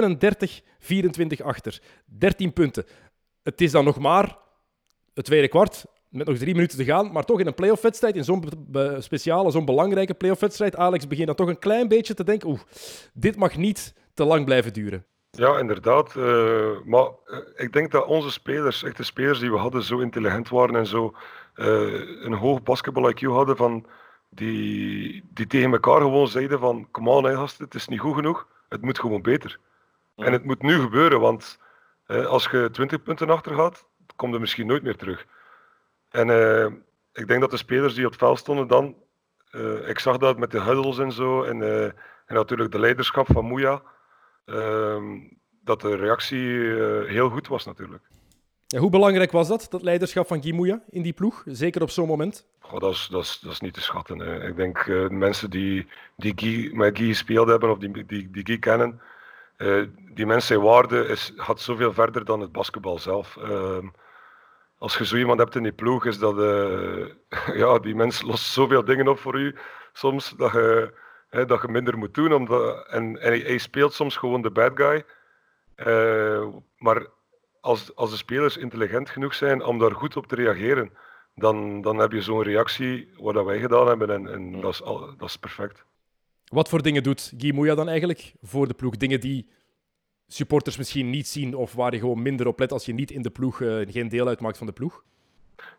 [1.40, 1.80] 37-24 achter.
[2.04, 2.84] 13 punten.
[3.42, 4.36] Het is dan nog maar
[5.14, 8.24] het tweede kwart met nog drie minuten te gaan, maar toch in een playoff-wedstrijd, in
[8.24, 8.44] zo'n
[8.98, 12.60] speciale, zo'n belangrijke playoff-wedstrijd, Alex begint dan toch een klein beetje te denken, oeh,
[13.12, 15.04] dit mag niet te lang blijven duren.
[15.30, 16.14] Ja, inderdaad.
[16.16, 19.98] Uh, maar uh, ik denk dat onze spelers, echt de spelers die we hadden, zo
[19.98, 21.14] intelligent waren en zo
[21.56, 21.66] uh,
[22.24, 23.86] een hoog basketbal-IQ hadden, van
[24.30, 28.14] die, die tegen elkaar gewoon zeiden van, kom aan hè, gasten, het is niet goed
[28.14, 29.58] genoeg, het moet gewoon beter.
[30.14, 30.24] Ja.
[30.24, 31.58] En het moet nu gebeuren, want
[32.06, 33.84] als je 20 punten achter gaat,
[34.16, 35.26] komt er misschien nooit meer terug.
[36.10, 36.66] En uh,
[37.12, 38.96] ik denk dat de spelers die op het veld stonden dan,
[39.52, 41.94] uh, ik zag dat met de huddles en zo, en, uh, en
[42.34, 43.82] natuurlijk de leiderschap van Moeja,
[45.62, 46.38] dat de reactie
[47.06, 48.02] heel goed was natuurlijk.
[48.72, 51.90] Ja, hoe belangrijk was dat, dat leiderschap van Guy Moeja in die ploeg, zeker op
[51.90, 52.46] zo'n moment?
[52.62, 54.18] Oh, dat, is, dat, is, dat is niet te schatten.
[54.18, 54.48] Hè.
[54.48, 58.46] Ik denk uh, mensen die, die Guy, met Guy gespeeld hebben of die, die, die
[58.46, 59.00] Guy kennen,
[59.58, 63.36] uh, die mensen zijn waarde is, gaat zoveel verder dan het basketbal zelf.
[63.42, 63.78] Uh,
[64.78, 67.06] als je zo iemand hebt in die ploeg, is dat uh,
[67.62, 69.54] ja, die mens lost zoveel dingen op voor u
[69.92, 70.94] soms dat je,
[71.30, 72.32] hè, dat je minder moet doen.
[72.32, 75.04] Omdat, en, en hij, hij speelt soms gewoon de bad guy.
[76.78, 77.06] Maar
[77.60, 80.90] als, als de spelers intelligent genoeg zijn om daar goed op te reageren,
[81.34, 84.82] dan, dan heb je zo'n reactie wat dat wij gedaan hebben en, en dat, is
[84.82, 85.84] al, dat is perfect.
[86.44, 88.96] Wat voor dingen doet Guy Moeja dan eigenlijk voor de ploeg?
[88.96, 89.48] Dingen die
[90.26, 93.22] supporters misschien niet zien of waar je gewoon minder op let als je niet in
[93.22, 95.02] de ploeg, uh, geen deel uitmaakt van de ploeg?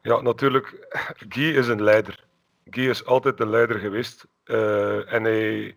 [0.01, 0.87] Ja, natuurlijk.
[1.29, 2.25] Guy is een leider.
[2.69, 4.27] Guy is altijd een leider geweest.
[4.45, 5.75] Uh, en hij,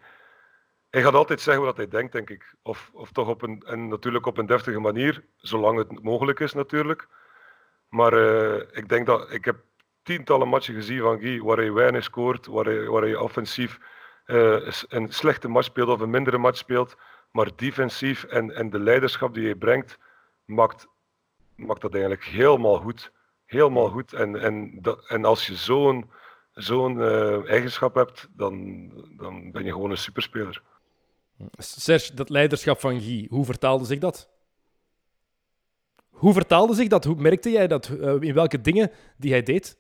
[0.95, 2.55] hij gaat altijd zeggen wat hij denkt, denk ik.
[2.63, 6.53] Of, of toch op een, en natuurlijk op een deftige manier, zolang het mogelijk is
[6.53, 7.09] natuurlijk.
[7.89, 9.57] Maar uh, ik denk dat ik heb
[10.03, 12.65] tientallen matchen gezien van Guy waar hij weinig scoort, waar
[13.03, 13.79] hij, offensief
[14.89, 16.97] een slechte match speelt of een mindere match speelt.
[17.31, 19.99] Maar defensief en, en de leiderschap die hij brengt,
[20.45, 20.87] maakt,
[21.55, 23.13] maakt dat eigenlijk helemaal goed.
[23.47, 24.13] Helemaal goed.
[24.13, 26.11] En, en, en als je zo'n
[26.53, 30.63] zo'n uh, eigenschap hebt, dan, dan ben je gewoon een superspeler.
[31.57, 34.29] Serge, dat leiderschap van Guy, hoe vertaalde zich dat?
[36.11, 37.05] Hoe vertaalde zich dat?
[37.05, 37.89] Hoe merkte jij dat?
[37.89, 39.77] Uh, in welke dingen die hij deed?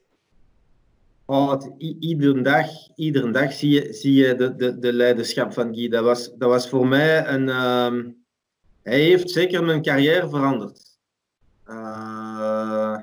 [1.26, 5.88] Oh, iedere dag, iedere dag zie je, zie je de, de, de leiderschap van Guy.
[5.88, 7.46] Dat was, dat was voor mij een.
[7.48, 8.12] Uh,
[8.82, 10.98] hij heeft zeker mijn carrière veranderd.
[11.66, 12.98] Uh,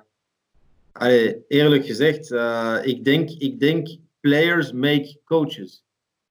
[0.91, 3.87] allee, eerlijk gezegd, uh, ik, denk, ik denk
[4.19, 5.83] players make coaches.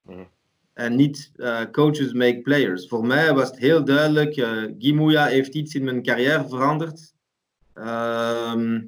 [0.03, 0.29] Mm.
[0.81, 2.89] En niet uh, coaches make players.
[2.89, 4.35] Voor mij was het heel duidelijk,
[4.79, 7.15] Guy Mouya heeft iets in mijn carrière veranderd.
[7.75, 8.81] Ehm,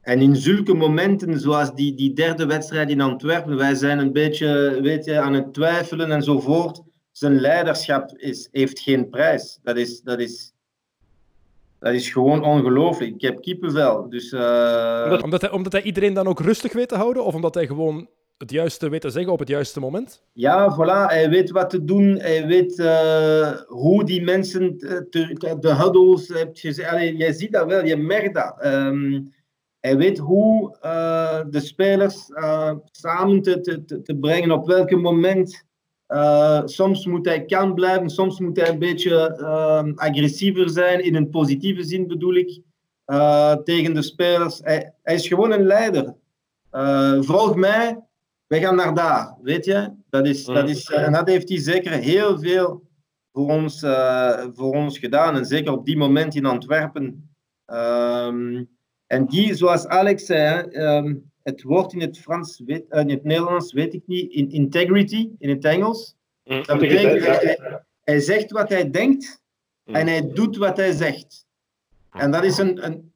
[0.00, 4.78] en in zulke momenten, zoals die, die derde wedstrijd in Antwerpen, wij zijn een beetje
[4.82, 6.82] weet je, aan het twijfelen enzovoort.
[7.12, 9.58] Zijn leiderschap is, heeft geen prijs.
[9.62, 10.52] Dat is, dat is,
[11.78, 13.14] dat is gewoon ongelooflijk.
[13.14, 14.08] Ik heb kippenvel.
[14.08, 15.20] Dus, uh...
[15.22, 17.24] omdat, hij, omdat hij iedereen dan ook rustig weet te houden?
[17.24, 18.08] Of omdat hij gewoon
[18.38, 20.22] het juiste weet te zeggen op het juiste moment?
[20.32, 21.12] Ja, voilà.
[21.12, 22.18] Hij weet wat te doen.
[22.18, 26.28] Hij weet uh, hoe die mensen te, de huddles...
[26.28, 27.16] Hebt gezegd.
[27.16, 28.64] Jij ziet dat wel, je merkt dat.
[28.64, 29.32] Um,
[29.80, 32.24] hij weet hoe uh, de spelers
[32.90, 35.64] samen te, te, te brengen, op welk moment.
[36.64, 39.36] Soms moet hij kan blijven, soms moet hij een beetje
[39.94, 42.60] agressiever zijn, in een positieve zin bedoel ik,
[43.64, 44.60] tegen de spelers.
[44.62, 46.14] Hij, hij, is gewoon een leider.
[47.20, 48.07] volg mij,
[48.48, 49.92] wij gaan naar daar, weet je?
[50.10, 52.88] Dat is, dat is, en dat heeft hij zeker heel veel
[53.32, 53.80] voor ons,
[54.54, 55.36] voor ons gedaan.
[55.36, 57.30] En zeker op die moment in Antwerpen.
[57.64, 58.64] Ehm,
[59.06, 63.24] en die, zoals Alex zei, um, het woord in het, Frans, weet, uh, in het
[63.24, 66.16] Nederlands weet ik niet, in integrity, in het Engels.
[66.44, 66.62] Mm.
[66.66, 69.42] Dat betekent dat hij, hij, zegt wat hij denkt
[69.84, 69.94] mm.
[69.94, 71.46] en hij doet wat hij zegt.
[72.10, 73.12] En dat is een, een,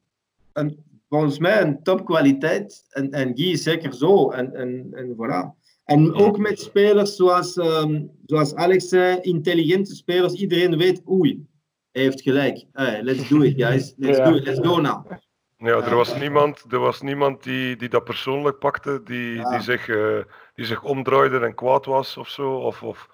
[0.53, 0.82] een
[1.13, 2.85] volgens mij een topkwaliteit.
[2.89, 4.29] En, en Guy is zeker zo.
[4.31, 5.61] En, en, en voilà.
[5.85, 10.33] En ook met spelers zoals, um, zoals Alex zei, intelligente spelers.
[10.33, 11.45] Iedereen weet, oei,
[11.91, 12.65] hij heeft gelijk.
[12.71, 13.93] Hey, let's do it, guys.
[13.97, 14.45] Let's do it.
[14.45, 15.11] Let's go now.
[15.57, 19.49] Ja, er was niemand, er was niemand die, die dat persoonlijk pakte, die, Ja.
[19.49, 20.19] die, zich, eh,
[20.53, 22.55] die zich omdraaide en kwaad was of zo.
[22.55, 23.09] Of, of...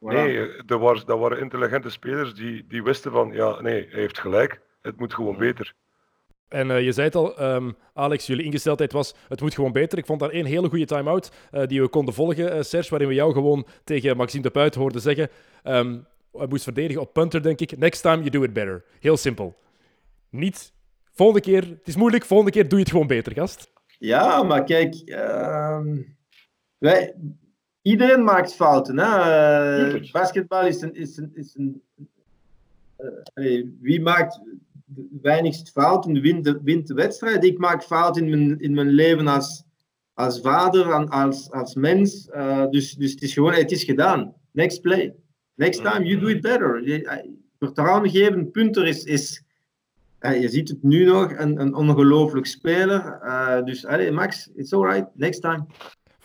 [0.00, 4.18] Nee, er was, dat waren intelligente spelers die, die wisten van, ja, nee, hij heeft
[4.18, 4.60] gelijk.
[4.80, 5.74] Het moet gewoon beter.
[6.48, 9.98] En eh, je zei het al, ehm, Alex, jullie ingesteldheid was, het moet gewoon beter.
[9.98, 13.08] Ik vond daar één hele goede time-out eh, die we konden volgen, eh, Serge, waarin
[13.08, 15.28] we jou gewoon tegen Maxime de Puit hoorden zeggen,
[15.62, 15.98] ehm,
[16.32, 18.84] hij moest verdedigen op punter, denk ik, next time you do it better.
[19.00, 19.56] Heel simpel.
[20.30, 20.72] Niet,
[21.12, 23.72] volgende keer, het is moeilijk, volgende keer doe je het gewoon beter, gast.
[23.98, 25.96] Ja, maar kijk, ehm,
[26.78, 27.14] wij,
[27.82, 28.98] iedereen maakt fouten.
[28.98, 29.06] Hè?
[29.94, 30.94] Eh, basketbal is een.
[30.94, 31.82] Is een, is een
[33.34, 34.40] eh, wie maakt
[34.88, 37.44] de weinig fouten, wint de, wint de wedstrijd.
[37.44, 39.64] Ik maak fouten in mijn, in mijn leven als,
[40.14, 42.28] als vader, en als, als mens.
[42.28, 44.34] Eh, dus, dus het is gewoon, het is gedaan.
[44.52, 45.14] Next play.
[45.54, 46.84] Next time, you do it better.
[46.84, 47.18] Eh,
[47.58, 49.04] Vertrouwen geven, punter is.
[49.04, 49.42] is
[50.20, 53.18] ja, je ziet het nu nog, een, een ongelooflijk speler.
[53.22, 55.66] Eh, dus allee, Max, it's alright, next time.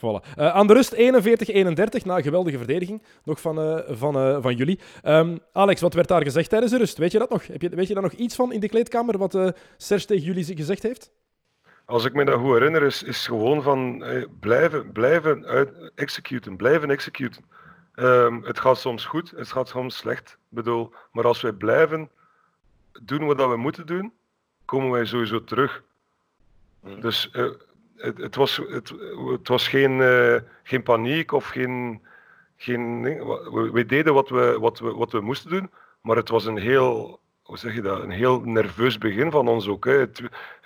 [0.04, 0.36] Voilà.
[0.36, 4.56] Eh, aan de rust 41-31 na een geweldige verdediging nog van, eh, van, eh, van
[4.56, 4.80] jullie.
[5.02, 6.98] Ehm, Alex, wat werd daar gezegd tijdens de rust?
[6.98, 7.48] Weet je dat nog?
[7.48, 10.24] Heb je, weet je daar nog iets van in de kleedkamer wat eh Serge tegen
[10.24, 11.12] jullie gezegd heeft?
[11.86, 16.56] Als ik me dat goed herinner, is, is gewoon van eh, blijven, blijven uit, executen,
[16.56, 17.46] blijven executen.
[17.96, 20.30] Ehm, het gaat soms goed, het gaat soms slecht.
[20.30, 22.10] Ik bedoel, maar als wij blijven
[23.02, 24.14] doen wat we moeten doen,
[24.66, 25.84] komen wij sowieso terug.
[27.00, 27.50] Dus eh,
[28.04, 28.94] het, het, was, het,
[29.26, 32.02] het was geen, eh, geen paniek of geen.
[32.58, 33.02] geen
[33.72, 37.22] we, deden wat we, wat, we, wat we moesten doen, maar het was een heel.
[37.42, 38.04] Hoe zeg je dat?
[38.04, 39.86] Een heel nerveus begin van ons ook.
[39.86, 39.92] Hè.
[39.92, 40.22] Het,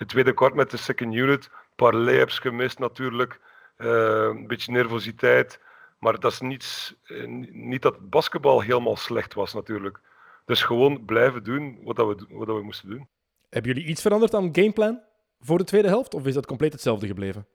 [0.06, 3.40] tweede kwart met de second unit, een paar layups gemist natuurlijk,
[3.76, 3.88] eh,
[4.22, 5.60] een beetje nervositeit.
[5.98, 10.00] Maar dat is niets, eh, niet dat basketbal helemaal slecht was natuurlijk.
[10.44, 13.08] Dus gewoon blijven doen wat, dat we, wat dat we moesten doen.
[13.48, 15.00] Hebben jullie iets veranderd aan gameplan
[15.40, 16.14] voor de tweede helft?
[16.14, 17.46] Of is dat compleet hetzelfde gebleven?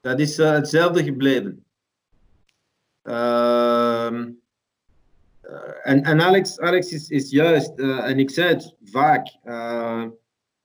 [0.00, 1.64] Dat is eh, hetzelfde gebleven.
[3.02, 4.30] Ehm,
[5.40, 5.52] eh,
[5.82, 9.36] en, en Alex, Alex is, is juist, eh, en ik zei het vaak,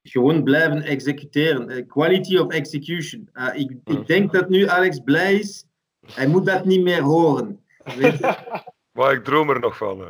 [0.03, 1.87] gewoon blijven executeren.
[1.87, 3.29] Quality of execution.
[3.53, 5.65] Ik, ik denk dat nu Alex blij is,
[6.05, 7.63] hij moet dat niet meer horen.
[7.83, 8.35] Weet je?
[8.93, 9.97] Maar ik droom er nog van.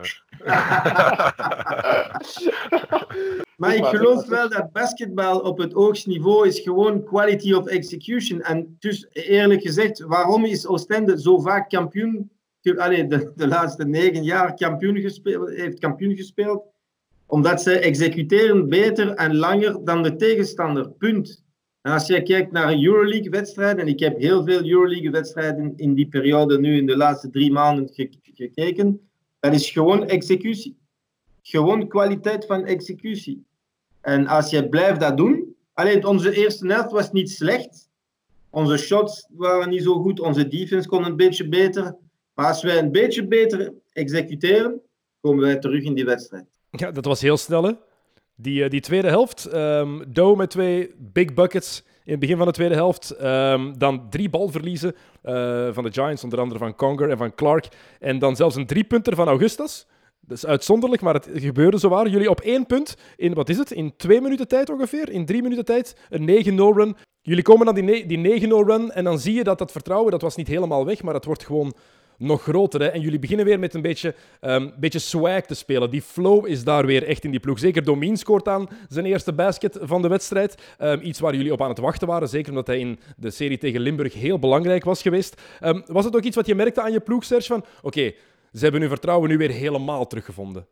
[3.57, 8.41] Maar ik geloof wel dat basketbal op het hoogste niveau is gewoon quality of execution.
[8.41, 12.31] En dus eerlijk gezegd, waarom is Oostende zo vaak kampioen?
[12.75, 16.63] Allee, de, de laatste negen jaar kampioen gespeeld, heeft kampioen gespeeld.
[17.25, 20.89] Omdat ze executeren beter en langer dan de tegenstander.
[20.89, 21.43] Punt.
[21.81, 26.59] En als je kijkt naar Euroleague-wedstrijden, en ik heb heel veel Euroleague-wedstrijden in die periode
[26.59, 30.77] nu in de laatste drie maanden ge- gekeken, dat is gewoon executie.
[31.43, 33.45] Gewoon kwaliteit van executie.
[34.01, 35.55] En als je blijft dat doen.
[35.73, 37.89] Alleen onze eerste helft was niet slecht.
[38.49, 40.19] Onze shots waren niet zo goed.
[40.19, 41.95] Onze defense kon een beetje beter.
[42.33, 44.81] Maar als wij een beetje beter executeren,
[45.21, 46.45] komen wij terug in die wedstrijd.
[46.71, 47.71] Ja, dat was heel snel, hè?
[48.35, 49.45] Die, eh, die tweede helft.
[49.45, 53.11] ehm Doe met twee big buckets in het begin van de tweede helft.
[53.11, 57.67] Ehm, dan drie balverliezen eh, van de Giants, onder andere van Conger en van Clark.
[57.99, 59.87] En dan zelfs een driepunter van Augustus.
[60.27, 62.07] Dat is uitzonderlijk, maar het gebeurde zowaar.
[62.07, 65.09] Jullie op één punt in, wat is het, in twee minuten tijd ongeveer?
[65.09, 66.95] In drie minuten tijd, een 9-0 run.
[67.21, 70.11] Jullie komen dan die, ne- die 9-0 run en dan zie je dat dat vertrouwen,
[70.11, 71.73] dat was niet helemaal weg, maar het wordt gewoon
[72.17, 72.81] nog groter.
[72.81, 72.87] Hè?
[72.87, 75.89] En jullie beginnen weer met een beetje, ehm, beetje swag te spelen.
[75.89, 77.59] Die flow is daar weer echt in die ploeg.
[77.59, 80.55] Zeker Domien scoort aan zijn eerste basket van de wedstrijd.
[80.77, 82.29] Ehm, iets waar jullie op aan het wachten waren.
[82.29, 85.41] Zeker omdat hij in de serie tegen Limburg heel belangrijk was geweest.
[85.59, 87.47] Ehm, was het ook iets wat je merkte aan je ploeg, Serge?
[87.47, 88.11] Van oké,
[88.53, 90.67] ze hebben hun vertrouwen nu weer helemaal teruggevonden.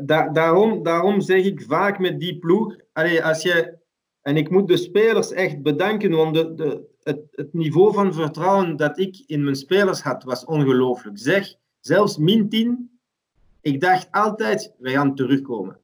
[0.00, 2.76] Da- daarom, daarom zeg ik vaak met die ploeg.
[3.22, 3.78] Als je,
[4.22, 8.76] en ik moet de spelers echt bedanken, want de, de, het, het niveau van vertrouwen
[8.76, 11.18] dat ik in mijn spelers had, was ongelooflijk.
[11.18, 13.00] Zeg, zelfs min 10.
[13.60, 15.78] Ik dacht altijd, wij gaan terugkomen.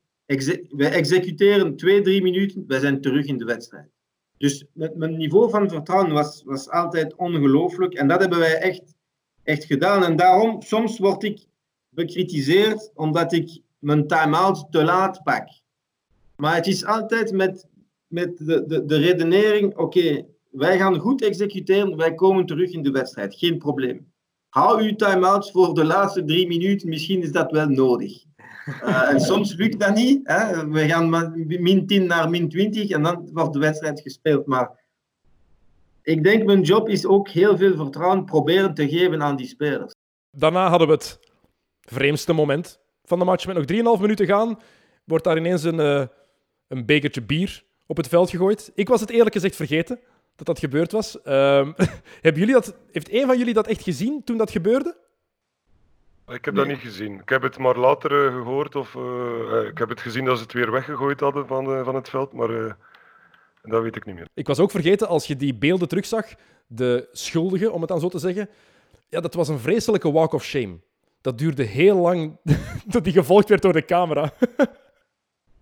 [0.69, 3.89] Wij executeren twee, drie minuten, wij zijn terug in de wedstrijd.
[4.39, 7.95] Dus mijn niveau van vertrouwen was, was altijd ongelooflijk.
[7.95, 8.96] En dat hebben wij echt,
[9.47, 10.05] echt gedaan.
[10.05, 11.47] En daarom, soms word ik
[11.89, 15.49] bekritiseerd omdat ik mijn time-out te laat pak.
[16.37, 17.67] Maar het is altijd met,
[18.07, 22.91] met de, de, de redenering: oké, wij gaan goed executeren, wij komen terug in de
[22.91, 24.13] wedstrijd, geen probleem.
[24.49, 28.25] Hou uw time-outs voor de laatste drie minuten, misschien is dat wel nodig.
[28.67, 30.21] Uh, en soms lukt dat niet.
[30.23, 30.69] Hè?
[30.69, 34.47] We gaan min 10 naar min 20 en dan wordt de wedstrijd gespeeld.
[34.47, 34.86] Maar
[36.07, 39.95] ik denk, mijn job is ook heel veel vertrouwen proberen te geven aan die spelers.
[40.31, 41.21] Daarna hadden we het
[41.81, 43.47] vreemdste moment van de match.
[43.47, 44.59] Met nog 3,5 minuten gaan,
[45.05, 46.07] wordt daar ineens een, eh,
[46.69, 48.73] een bekertje bier op het veld gegooid.
[48.75, 50.01] Ik was het eerlijk gezegd vergeten
[50.37, 51.23] dat dat gebeurd was.
[51.23, 51.73] Ehm,
[52.27, 54.97] hebben jullie dat, heeft een van jullie dat echt gezien toen dat gebeurde?
[56.29, 57.21] Ik heb dat niet gezien.
[57.21, 58.75] Ik heb het maar later eh, gehoord.
[58.77, 59.03] Of, eh,
[59.59, 62.09] eh, ik heb het gezien dat ze het weer weggegooid hadden van, eh, van het
[62.09, 62.33] veld.
[62.33, 62.73] Maar eh,
[63.69, 64.27] dat weet ik niet meer.
[64.35, 66.25] Ik was ook vergeten, als je die beelden terugzag,
[66.67, 68.49] de schuldige, om het dan zo te zeggen,
[69.09, 70.79] ja, dat was een vreselijke walk of shame.
[71.21, 72.37] Dat duurde heel lang
[72.91, 74.31] tot die gevolgd werd door de camera.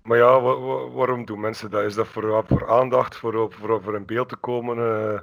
[0.03, 1.83] Maar ja, wa- wa- waarom doen mensen dat?
[1.83, 4.79] Is dat voor, voor aandacht, voor, voor, voor in beeld te komen?
[4.79, 5.15] eh,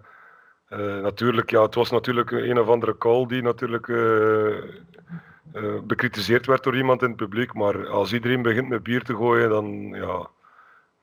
[0.67, 6.63] eh, natuurlijk, ja, het was natuurlijk een of andere call die natuurlijk eh, bekritiseerd werd
[6.63, 7.53] door iemand in het publiek.
[7.53, 10.27] Maar als iedereen begint met bier te gooien, dan ja,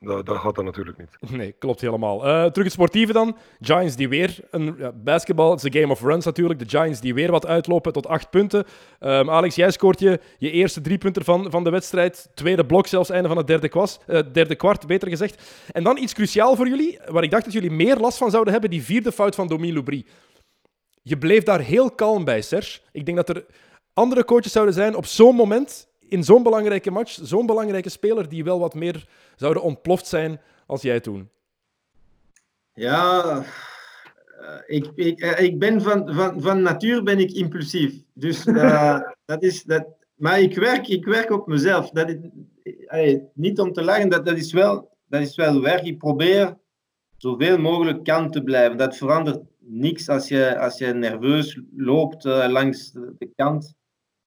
[0.00, 1.16] dat, dat gaat dat natuurlijk niet.
[1.38, 2.26] Nee, klopt helemaal.
[2.26, 3.36] Eh, terug het sportieve dan.
[3.60, 6.58] Giants die weer, een, basketbal, het is een game of runs natuurlijk.
[6.58, 8.64] De Giants die weer wat uitlopen tot acht punten.
[8.98, 12.30] Ehm, Alex, jij scoort je, je eerste driepunter van, van de wedstrijd.
[12.34, 15.42] Tweede blok zelfs, einde van het derde, kwas, eh, derde kwart, beter gezegd.
[15.72, 18.52] En dan iets cruciaal voor jullie, waar ik dacht dat jullie meer last van zouden
[18.52, 20.06] hebben, die vierde fout van Domin Loubry.
[21.02, 22.80] Je bleef daar heel kalm bij, Serge.
[22.92, 23.46] Ik denk dat er
[23.92, 28.44] andere coaches zouden zijn op zo'n moment, in zo'n belangrijke match, zo'n belangrijke speler, die
[28.44, 31.30] wel wat meer zouden ontploft zijn als jij toen.
[32.72, 33.44] Ja,
[34.38, 38.02] eh, ik, ik, eh, ik ben van, van, van natuur ben ik impulsief.
[38.12, 39.86] Dus eh, dat is dat.
[40.14, 41.90] Maar ik werk, ik werk op mezelf.
[41.90, 42.16] Dat is,
[42.86, 45.82] allee, niet om te lachen, dat, dat, is wel, dat is wel werk.
[45.82, 46.56] Ik probeer
[47.16, 48.76] zoveel mogelijk kalm te blijven.
[48.76, 53.74] Dat verandert niks als je, als je nerveus loopt langs de kant.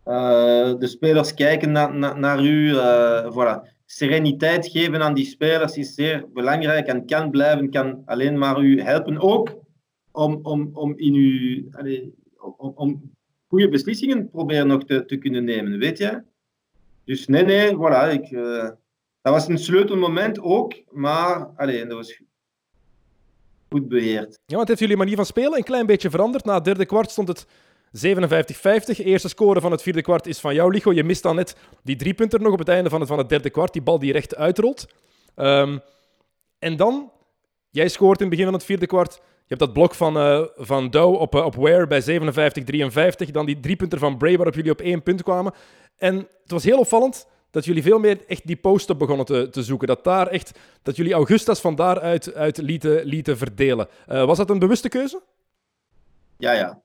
[0.03, 2.77] Eh, de spelers kijken na, na- naar u.
[2.77, 3.69] eh, voilà.
[3.85, 8.81] Sereniteit geven aan die spelers is zeer belangrijk en kan blijven, kan alleen maar u
[8.81, 9.19] helpen.
[9.19, 9.55] Ook
[10.11, 11.63] om, om, om in uw,
[12.57, 13.11] om, om
[13.47, 16.21] goede beslissingen proberen nog te, te kunnen nemen, weet je?
[17.05, 18.11] Dus nee, nee, voilà.
[18.13, 18.69] Ik, eh,
[19.21, 22.21] dat was een sleutelmoment ook, maar allee, dat was
[23.69, 24.39] goed beheerd.
[24.45, 26.45] Ja, want heeft jullie manier van spelen een klein beetje veranderd?
[26.45, 27.45] Na het derde kwart stond het
[27.91, 29.05] 57-50.
[29.05, 30.93] Eerste score van het vierde kwart is van jou, Ligo.
[30.93, 33.49] Je mist dan net die driepunter nog op het einde van het, van het derde
[33.49, 33.73] kwart.
[33.73, 34.87] Die bal die recht uitrolt.
[35.35, 35.77] Ehm,
[36.59, 37.11] en dan,
[37.69, 39.13] jij scoort in het begin van het vierde kwart.
[39.13, 43.31] Je hebt dat blok van, eh van Dow op, eh, op Ware bij 57-53.
[43.31, 45.53] Dan die driepunter van Bray waarop jullie op één punt kwamen.
[45.97, 49.63] En het was heel opvallend dat jullie veel meer echt die post-up begonnen te, te
[49.63, 49.87] zoeken.
[49.87, 53.87] Dat, daar echt, dat jullie Augustas van daaruit uit lieten, lieten verdelen.
[54.07, 55.21] Eh, was dat een bewuste keuze?
[56.37, 56.81] Ja, ja.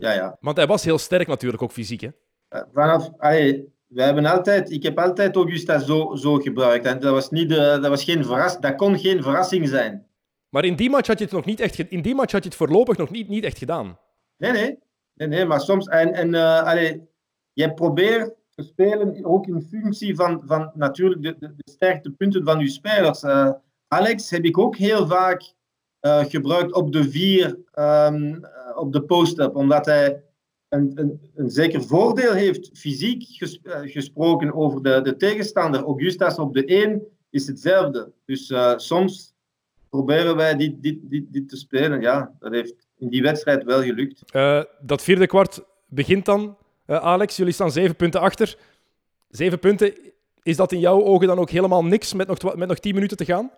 [0.00, 0.36] Ja, ja.
[0.40, 2.00] Want hij was heel sterk natuurlijk, ook fysiek.
[2.00, 2.08] Hè?
[2.48, 6.86] Eh, Vanaf, allee, we hebben altijd, ik heb altijd Augusta zo, zo gebruikt.
[6.86, 10.06] En dat was, niet de, dat was geen verras, dat kon geen verrassing zijn.
[10.48, 12.48] Maar in die match had je het nog niet echt, in die match had je
[12.48, 13.98] het voorlopig nog niet, niet echt gedaan.
[14.36, 14.78] Nee, nee.
[15.14, 17.08] nee, nee maar soms, en, en uh, allee,
[17.52, 22.58] jij probeert te spelen ook in functie van, van natuurlijk de, de, de sterktepunten van
[22.58, 23.22] je spelers.
[23.22, 23.50] Uh,
[23.88, 25.54] Alex heb ik ook heel vaak
[26.00, 28.40] uh, gebruikt op de vier, um,
[28.74, 30.22] op de post-up, omdat hij
[30.68, 35.82] een, een, een, zeker voordeel heeft, fysiek ges, gesproken, over de, de tegenstander.
[35.82, 38.12] Augustas op de 1 is hetzelfde.
[38.24, 39.34] Dus soms
[39.88, 42.00] proberen wij dit, dit, te spelen.
[42.00, 44.22] Ja, dat heeft in die wedstrijd wel gelukt.
[44.80, 47.36] Dat vierde kwart begint dan, Alex.
[47.36, 48.56] Jullie staan zeven punten achter.
[49.28, 49.94] Zeven punten,
[50.42, 53.16] is dat in jouw ogen dan ook helemaal niks met nog, met nog tien minuten
[53.16, 53.50] te gaan?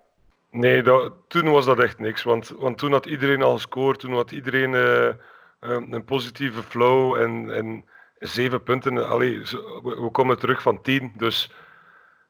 [0.53, 0.83] Nee,
[1.29, 2.23] toen was dat echt niks.
[2.23, 3.99] Want, want toen had iedereen al gescoord.
[3.99, 5.09] Toen had iedereen uh,
[5.61, 7.15] een positieve flow.
[7.15, 7.85] En, en
[8.19, 9.09] zeven punten.
[9.09, 9.39] Allee,
[9.83, 11.13] we, komen terug van tien.
[11.17, 11.51] Dus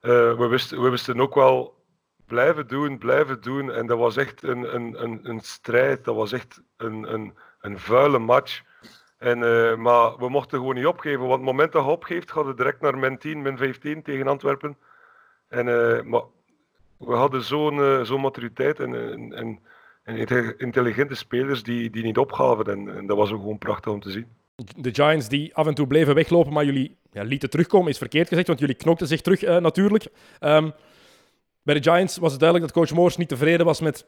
[0.02, 1.84] uh, we, wisten, we wisten ook wel
[2.26, 3.72] blijven doen, blijven doen.
[3.72, 6.04] En dat was echt een, een, een, een strijd.
[6.04, 8.62] Dat was echt een, een, een vuile match.
[9.18, 9.38] En,
[9.80, 11.20] maar we mochten gewoon niet opgeven.
[11.20, 14.28] Want het moment dat je opgeeft, gaat het direct naar min 10, min 15 tegen
[14.28, 14.78] Antwerpen.
[15.48, 15.64] En,
[16.08, 16.22] maar
[17.06, 19.60] we hadden zo'n uh, maturiteit en, en, en,
[20.02, 22.64] en, intelligente spelers die, die niet opgaven.
[22.64, 24.26] En, en dat was gewoon prachtig om te zien.
[24.76, 28.28] De Giants die af en toe bleven weglopen, maar jullie ja, lieten terugkomen, is verkeerd
[28.28, 30.06] gezegd, want jullie knokten zich terug natuurlijk.
[30.40, 30.72] Um,
[31.62, 34.06] bij de Giants was het duidelijk dat coach Moors niet tevreden was met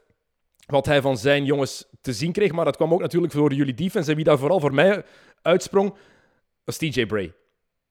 [0.67, 2.53] wat hij van zijn jongens te zien kreeg.
[2.53, 4.11] Maar dat kwam ook natuurlijk door jullie defense.
[4.11, 5.05] En wie daar vooral voor mij
[5.43, 5.95] uitsprong,
[6.65, 7.33] was TJ Bray.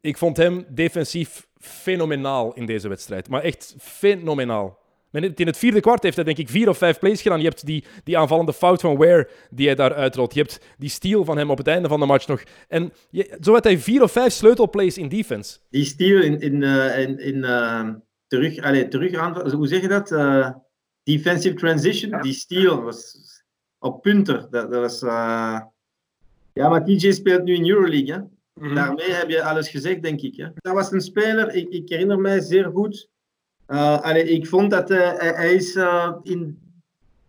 [0.02, 3.30] Ik vond hem defensief fenomenaal in deze wedstrijd.
[3.30, 4.80] Maar echt fenomenaal.
[5.22, 7.40] In het vierde kwart heeft hij denk ik vier of vijf plays gedaan.
[7.40, 10.34] Je hebt die, die aanvallende fout van Ware die hij daar uitrolt.
[10.34, 12.44] Je hebt die steal van hem op het einde van de match nog.
[12.68, 15.58] En je, zo had hij vier of vijf sleutelplays in defense.
[15.70, 17.90] Die steal in, in, uh, in, in uh,
[18.28, 20.12] terug, allez, terug aan, hoe zeg je dat?
[20.12, 20.50] Uh,
[21.04, 22.22] defensive transition, ja.
[22.22, 23.18] die steal was
[23.80, 24.48] op punter.
[24.50, 25.60] Dat, dat was, uh...
[26.54, 28.14] ja, maar TJ speelt nu in Euroleague.
[28.14, 28.20] Hè?
[28.20, 28.76] Mm -hmm.
[28.76, 30.36] Daarmee heb je alles gezegd, denk ik.
[30.36, 30.48] Hè?
[30.54, 33.12] Dat was een speler, ik, ik herinner mij zeer goed.
[33.80, 36.60] Allee, ik vond dat uh, hij is uh, in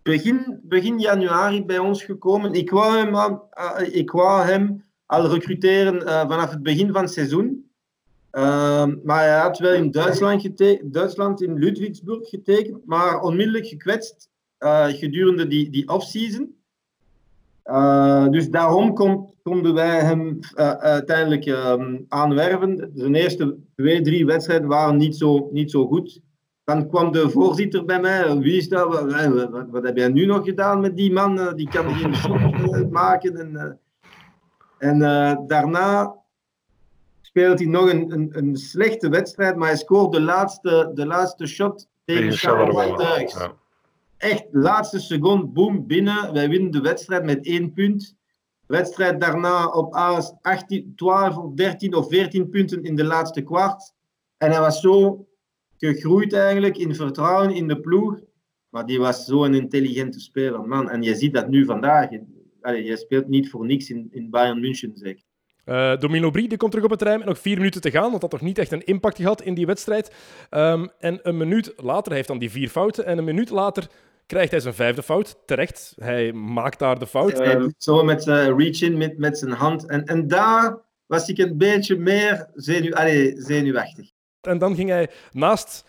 [0.02, 2.52] begin, begin januari bij ons gekomen.
[2.52, 3.48] Ik wou hem, al,
[3.90, 7.70] ik wou hem al recruteren vanaf het begin van het seizoen.
[8.30, 14.28] Ehm, maar hij had wel in Duitsland, Duitsland in Ludwigsburg getekend, maar onmiddellijk gekwetst
[14.88, 16.54] gedurende die, die off-season.
[18.30, 18.94] dus daarom
[19.42, 20.38] konden wij hem
[20.78, 22.92] uiteindelijk ehm, aanwerven.
[22.94, 26.22] Zijn eerste twee, drie wedstrijden waren niet zo, niet zo goed.
[26.64, 28.38] Dan kwam de voorzitter bij mij.
[28.38, 28.88] Wie is dat?
[28.88, 31.54] Wat, wat, wat heb jij nu nog gedaan met die man?
[31.54, 33.36] Die kan geen shot eh, maken.
[33.36, 36.14] En, eh, en uh, daarna
[37.20, 41.46] speelt hij nog een, een, een, slechte wedstrijd, maar hij scoort de laatste, de laatste
[41.46, 43.52] shot tegen Charles ja.
[44.16, 46.32] Echt, laatste seconde, boom, binnen.
[46.32, 48.16] Wij winnen de wedstrijd met één punt.
[48.66, 53.92] Wedstrijd daarna op 18, 12 of 13 of 14 punten in de laatste kwart.
[54.38, 55.26] En hij was zo
[55.78, 58.20] gegroeid eigenlijk in vertrouwen in de ploeg.
[58.68, 60.90] Maar die was zo'n intelligente speler, man.
[60.90, 62.08] En je ziet dat nu vandaag.
[62.60, 65.22] Allee, je speelt niet voor niks in, in Bayern München, zeker.
[65.66, 68.10] Uh, Domino Brie die komt terug op het terrein met nog vier minuten te gaan,
[68.10, 70.14] want dat had toch niet echt een impact gehad in die wedstrijd.
[70.50, 73.86] Um, en een minuut later, hij heeft dan die vier fouten, en een minuut later
[74.26, 75.36] krijgt hij zijn vijfde fout.
[75.46, 77.72] Terecht, hij maakt daar de fout.
[77.78, 79.86] Zo met zijn reach-in, met, met zijn hand.
[79.86, 84.10] En, en daar was ik een beetje meer zenuw, allez, zenuwachtig.
[84.46, 85.84] En dan ging hij naast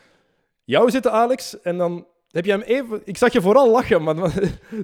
[0.64, 1.62] jou zitten, Alex.
[1.62, 3.02] En dan heb je hem even...
[3.04, 4.16] Ik zag je vooral lachen, maar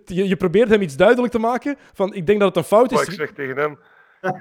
[0.06, 1.78] je, je probeert hem iets duidelijk te maken.
[1.94, 2.98] Van, ik denk dat het een fout is.
[2.98, 3.80] Maar ik zeg tegen hem,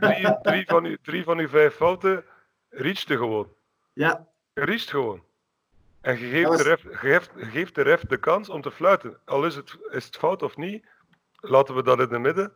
[0.01, 2.25] drie, drie, van, uw, drie van uw vijf fouten
[2.69, 3.49] reachte gewoon.
[3.93, 4.29] Ja.
[4.53, 5.23] Je reacht gewoon.
[6.01, 9.19] En je geeft, de ref, geeft, geeft de ref de kans om te fluiten.
[9.25, 10.87] Al is het, is het fout of niet,
[11.41, 12.53] laten we dat in het midden.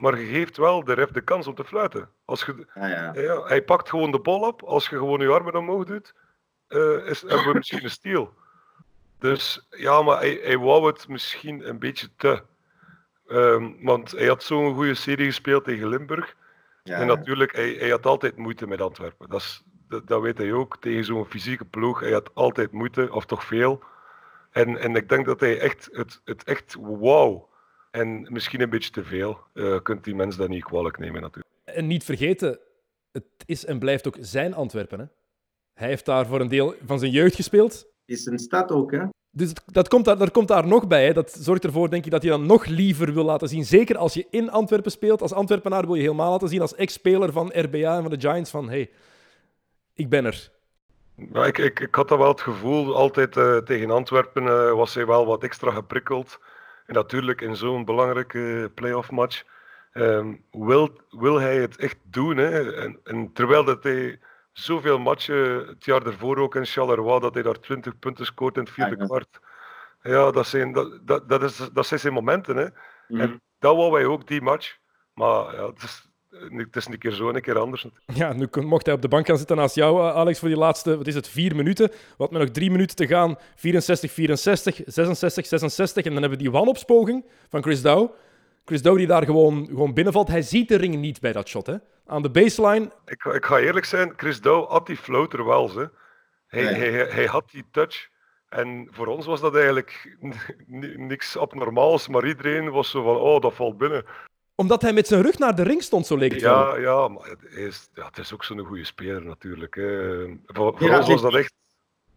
[0.00, 2.08] Maar je geeft wel de ref de kans om te fluiten.
[2.24, 3.12] Als je, ja, ja.
[3.14, 4.62] Ja, hij pakt gewoon de bal op.
[4.62, 6.14] Als je gewoon je armen omhoog doet,
[6.68, 8.34] uh, is, hebben we misschien een steal.
[9.18, 12.42] Dus ja, maar hij, hij wou het misschien een beetje te.
[13.28, 16.34] Um, want hij had zo'n goede serie gespeeld tegen Limburg.
[16.82, 16.98] Ja.
[16.98, 19.28] En natuurlijk, hij, hij had altijd moeite met Antwerpen.
[19.28, 20.76] Dat, is, dat, dat weet hij ook.
[20.80, 23.82] Tegen zo'n fysieke ploeg, hij had altijd moeite, of toch veel.
[24.50, 27.49] En, en ik denk dat hij echt het, het echt wauw
[27.90, 29.38] en misschien een beetje te veel.
[29.54, 31.54] Uh, kunt die mensen dat niet kwalijk nemen natuurlijk.
[31.64, 32.58] En niet vergeten,
[33.12, 34.98] het is en blijft ook zijn Antwerpen.
[34.98, 35.04] Hè?
[35.74, 37.86] Hij heeft daar voor een deel van zijn jeugd gespeeld.
[38.04, 39.04] Is een stad ook, hè?
[39.32, 41.06] Dus dat komt daar, dat komt daar nog bij.
[41.06, 41.12] Hè.
[41.12, 43.64] Dat zorgt ervoor, denk ik, dat je dan nog liever wil laten zien.
[43.64, 45.22] Zeker als je in Antwerpen speelt.
[45.22, 48.50] Als Antwerpenaar wil je helemaal laten zien als ex-speler van RBA en van de Giants
[48.50, 48.68] van...
[48.68, 48.90] hey,
[49.94, 50.50] ik ben er.
[51.32, 54.94] Ja, ik, ik, ik had dat wel het gevoel, altijd uh, tegen Antwerpen uh, was
[54.94, 56.38] hij wel wat extra geprikkeld.
[56.90, 59.42] En natuurlijk in zo'n belangrijke playoff match
[59.92, 62.36] um, wil, wil hij het echt doen.
[62.36, 62.74] Hè?
[62.74, 64.20] En, en, terwijl dat hij
[64.52, 68.62] zoveel matchen het jaar ervoor ook in Charleroi, dat hij daar 20 punten scoort in
[68.62, 69.40] het vierde ja, kwart.
[70.02, 72.56] Ja, dat zijn, dat, dat, dat, is, dat zijn zijn momenten.
[72.56, 72.66] Hè?
[73.08, 73.20] Mm.
[73.20, 74.76] En dat wou wij ook, die match.
[75.14, 77.86] Maar ja, het is, het is een keer zo en een keer anders.
[78.14, 80.56] Ja, nu mocht hij op de bank gaan zitten naast jou, eh, Alex, voor die
[80.56, 81.90] laatste, wat is het, vier minuten.
[82.16, 86.04] Wat met nog drie minuten te gaan, 64, 64, 66, 66.
[86.04, 88.10] En dan hebben we die wanopspoging van Chris Dow.
[88.64, 90.28] Chris Dow die daar gewoon, gewoon binnenvalt.
[90.28, 91.76] Hij ziet de ring niet bij dat shot, hè.
[92.06, 92.90] Aan de baseline...
[93.04, 95.84] Ik, ik ga eerlijk zijn, Chris Dow had die floater wel, hè.
[96.46, 96.68] Hij, ja.
[96.68, 98.08] hij, hij had die touch.
[98.48, 100.16] En voor ons was dat eigenlijk
[100.96, 104.04] niks abnormaals, maar iedereen was zo van, oh, dat valt binnen
[104.60, 106.80] omdat hij met zijn rug naar de ring stond, zo leek het ja, wel.
[106.80, 109.74] Ja, maar het is, ja, het is ook zo'n goede speler natuurlijk.
[109.74, 110.26] Hè.
[110.46, 111.52] Voor, voor ons was dat echt...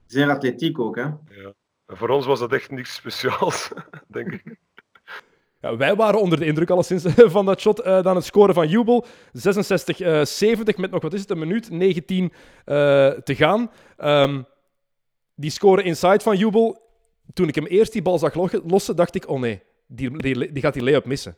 [0.06, 1.02] Zeer atletiek ook, hè?
[1.02, 1.54] Ja.
[1.88, 3.72] voor ons was dat echt niks speciaals,
[4.08, 4.58] denk ik.
[5.62, 7.04] Ja, wij waren onder de indruk alleszins
[7.36, 7.80] van dat shot.
[7.80, 9.06] Uh, dan het scoren van Jubel.
[9.06, 9.10] 66-70
[9.98, 10.24] uh,
[10.76, 12.32] met nog, wat is het, een minuut 19 uh,
[13.10, 13.72] te gaan.
[13.98, 14.46] Um,
[15.36, 16.82] die scoren inside van Jubel.
[17.34, 18.34] Toen ik hem eerst die bal zag
[18.64, 21.38] lossen, dacht ik, oh nee, die, die, die gaat die lay-up missen.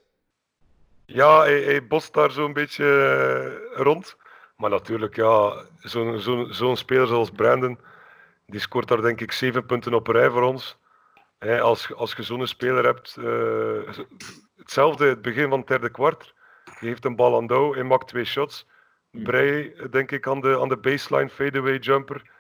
[1.06, 2.84] Ja, hij, hij bost daar zo'n beetje
[3.74, 4.18] uh, rond.
[4.58, 7.80] Maar natuurlijk, ja, zo'n zo, zo speler zoals Brandon,
[8.45, 10.78] die scoort daar denk ik zeven punten op rij voor ons.
[11.39, 14.06] Als, als je zo'n speler hebt, uh,
[14.56, 16.34] hetzelfde het begin van het derde kwart.
[16.80, 18.68] Je heeft een bal aan Douw, hij maakt twee shots.
[19.12, 22.32] Brei, denk ik, aan de, aan de baseline fadeaway jumper.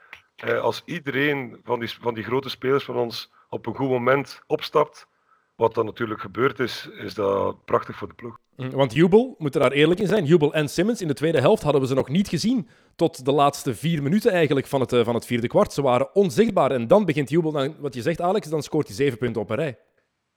[0.45, 4.41] Uh, als iedereen van die, van die grote spelers van ons op een goed moment
[4.47, 5.07] opstapt,
[5.55, 8.37] wat dan natuurlijk gebeurd is, is dat prachtig voor de ploeg.
[8.55, 11.39] Mm, want Jubel, moet er daar eerlijk in zijn, Jubel en Simmons in de tweede
[11.39, 12.69] helft hadden we ze nog niet gezien.
[12.95, 15.73] Tot de laatste vier minuten eigenlijk van het, eh, van het vierde kwart.
[15.73, 16.71] Ze waren onzichtbaar.
[16.71, 19.49] En dan begint Jubel, dan, wat je zegt Alex, dan scoort hij zeven punten op
[19.49, 19.77] een rij.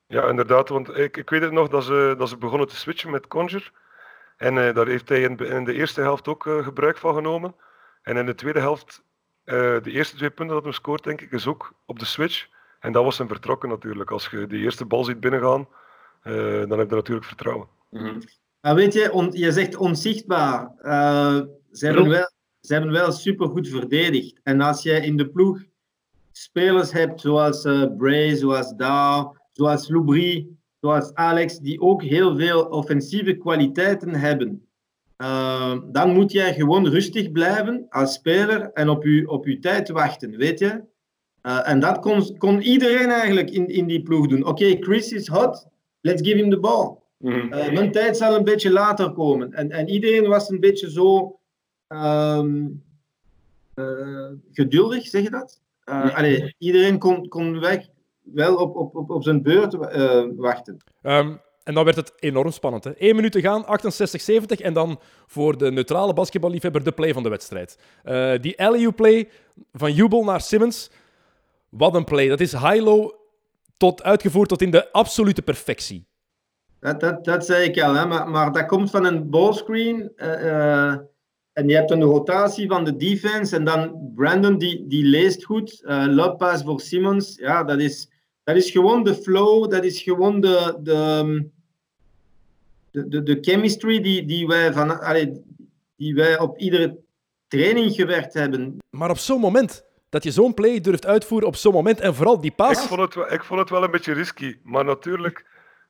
[0.06, 0.68] Ja, inderdaad.
[0.68, 3.72] Want ik, ik weet het nog dat ze, dat ze begonnen te switchen met Conger.
[4.36, 7.54] En uh, daar heeft hij in, in, de eerste helft ook uh, gebruik van genomen.
[8.02, 9.02] En in de tweede helft
[9.44, 12.46] eh, de eerste twee punten dat hij scoort, denk ik, is ook op de switch.
[12.78, 14.10] En dat was hem vertrokken natuurlijk.
[14.10, 15.68] Als je die eerste bal ziet binnengaan,
[16.24, 17.68] uh, dan heb je natuurlijk vertrouwen.
[17.90, 18.00] Mm
[18.60, 18.74] -hmm.
[18.74, 20.72] weet je, on, je zegt onzichtbaar.
[20.82, 21.40] Uh,
[21.72, 24.40] ze, hebben wel, ze hebben wel supergoed verdedigd.
[24.42, 25.62] En als je in de ploeg
[26.32, 30.48] spelers hebt zoals uh, Bray, zoals Dow, zoals Loubry,
[30.80, 34.68] zoals Alex, die ook heel veel offensieve kwaliteiten hebben.
[35.18, 39.88] Uh, dan moet jij gewoon rustig blijven als speler en op je, op je tijd
[39.88, 40.82] wachten, weet je?
[41.48, 44.40] Uh, en dat kon, kon iedereen eigenlijk in, in die ploeg doen.
[44.40, 45.66] Oké, okay, Chris is hot,
[46.00, 46.96] let's give him the ball.
[47.18, 47.52] Mm -hmm.
[47.52, 49.52] uh, mijn tijd zal een beetje later komen.
[49.52, 51.38] En, en iedereen was een beetje zo
[51.88, 52.82] um,
[54.52, 55.60] geduldig, zeg je dat?
[55.84, 57.86] Allee, iedereen kon, kon weg,
[58.22, 59.74] wel op, op, op, op zijn beurt
[60.36, 60.76] wachten.
[61.02, 62.84] Um, en dan werd het enorm spannend.
[62.84, 62.92] Hè.
[62.98, 63.64] Eén minuut te gaan,
[64.58, 64.62] 68-70.
[64.62, 67.78] En dan voor de neutrale basketballiefhebber de play van de wedstrijd.
[68.04, 69.28] Uh, die LU play
[69.72, 70.90] van Jubel naar Simmons.
[71.68, 72.28] Wat een play.
[72.28, 73.12] Dat is high-low
[73.76, 76.06] tot, uitgevoerd tot in de absolute perfectie.
[76.80, 78.06] Dat, dat, dat zei ik al, hè.
[78.06, 80.12] Maar, maar dat komt van een ballscreen.
[80.16, 80.96] Uh, uh,
[81.52, 83.56] en je hebt een rotatie van de defense.
[83.56, 85.82] En dan Brandon, die, die leest goed.
[85.84, 87.36] Uh, Lopez voor Simmons.
[87.36, 88.10] Ja, dat is,
[88.44, 89.70] dat is gewoon de flow.
[89.70, 90.78] Dat is gewoon de...
[90.82, 91.46] de
[92.90, 95.42] de, de, de chemistry die, die, wij van, allee,
[95.96, 96.98] die wij op iedere
[97.48, 98.76] training gewerkt hebben.
[98.90, 102.40] Maar op zo'n moment, dat je zo'n play durft uitvoeren op zo'n moment en vooral
[102.40, 102.82] die pas.
[102.82, 105.46] Ik vond, het, wel, ik vond het wel een beetje risky, maar natuurlijk...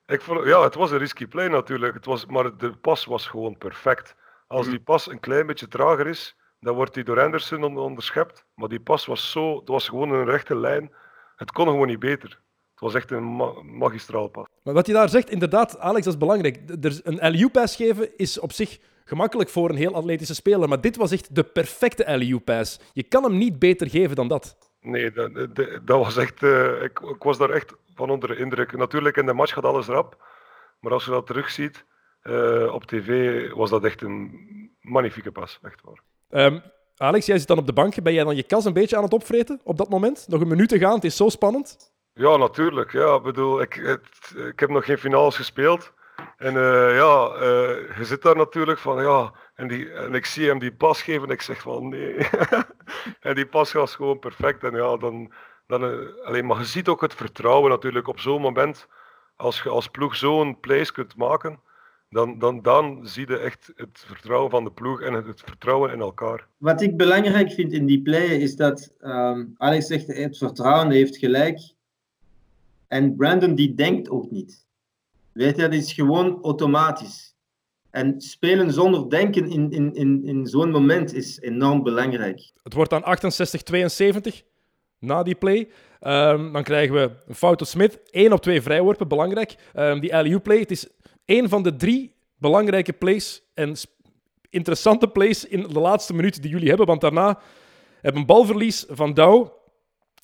[0.07, 3.27] Ik vond, ja, het was een risky play natuurlijk, het was, maar de pas was
[3.27, 4.17] gewoon perfect.
[4.47, 8.45] Als die pas een klein beetje trager is, dan wordt die door Anderson onderschept.
[8.55, 10.93] Maar die pas was zo, het was gewoon een rechte lijn.
[11.37, 12.29] Het kon gewoon niet beter.
[12.71, 14.47] Het was echt een ma magistraal pas.
[14.63, 16.61] Maar wat je daar zegt, inderdaad, Alex, dat is belangrijk.
[17.03, 21.11] Een LU-pass geven is op zich gemakkelijk voor een heel atletische speler, maar dit was
[21.11, 22.81] echt de perfecte LU-pass.
[22.93, 24.57] Je kan hem niet beter geven dan dat.
[24.81, 26.43] Nee, dat, dat, dat was echt...
[26.43, 28.77] Uh, ik, ik, was daar echt van onder de indruk.
[28.77, 30.25] Natuurlijk, in de match gaat alles rap,
[30.81, 31.85] maar als je dat terugziet
[32.23, 34.31] uh, op tv, was dat echt een
[34.81, 36.03] magnifieke pas, echt waar.
[36.45, 36.63] Um,
[36.97, 38.03] Alex, jij zit dan op de bank.
[38.03, 40.25] Ben jij dan je kas een beetje aan het opvreten op dat moment?
[40.29, 41.93] Nog een minuut te gaan, het is zo spannend.
[42.15, 42.93] Ja, natuurlijk.
[42.93, 45.93] Ja, ik bedoel, ik, het, ik heb nog geen finales gespeeld.
[46.37, 50.59] En uh, ja, uh, je zit daar natuurlijk van, ja, en, die, ik zie hem
[50.59, 52.17] die pas geven en ik zeg van nee.
[53.21, 54.65] en die pas was gewoon perfect.
[54.65, 55.33] En ja, dan,
[55.67, 58.87] dan, uh, alleen, maar je ziet ook het vertrouwen natuurlijk op zo'n moment.
[59.37, 61.61] Als je als ploeg zo'n place kunt maken,
[62.11, 66.01] dan, dan, dan zie je echt het vertrouwen van de ploeg en het, vertrouwen in
[66.01, 66.47] elkaar.
[66.57, 71.17] Wat ik belangrijk vind in die play is dat, um, Alex zegt, het vertrouwen heeft
[71.17, 71.61] gelijk.
[72.87, 74.68] En Brandon die denkt ook niet.
[75.39, 77.37] Weet je, dat is gewoon automatisch.
[77.91, 82.51] En spelen zonder denken in, in, in, in zo'n moment is enorm belangrijk.
[82.63, 83.05] Het wordt dan
[84.33, 84.45] 68-72
[84.99, 85.69] na die play.
[86.01, 88.01] Um, dan krijgen we een fout op Smith.
[88.11, 89.55] 1 op 2 vrijworpen, belangrijk.
[89.75, 90.89] Um, die LU play, het is
[91.25, 93.77] één van de drie belangrijke plays en
[94.51, 96.87] interessante plays in de laatste minuut die jullie hebben.
[96.87, 97.39] Want daarna
[98.01, 99.49] hebben een balverlies van Dow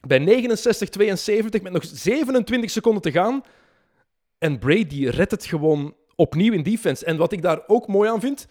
[0.07, 3.43] bij 69-72 met nog 27 seconden te gaan.
[4.39, 7.05] En Brady redt het gewoon opnieuw in defense.
[7.05, 8.49] En wat ik daar ook mooi aan vind,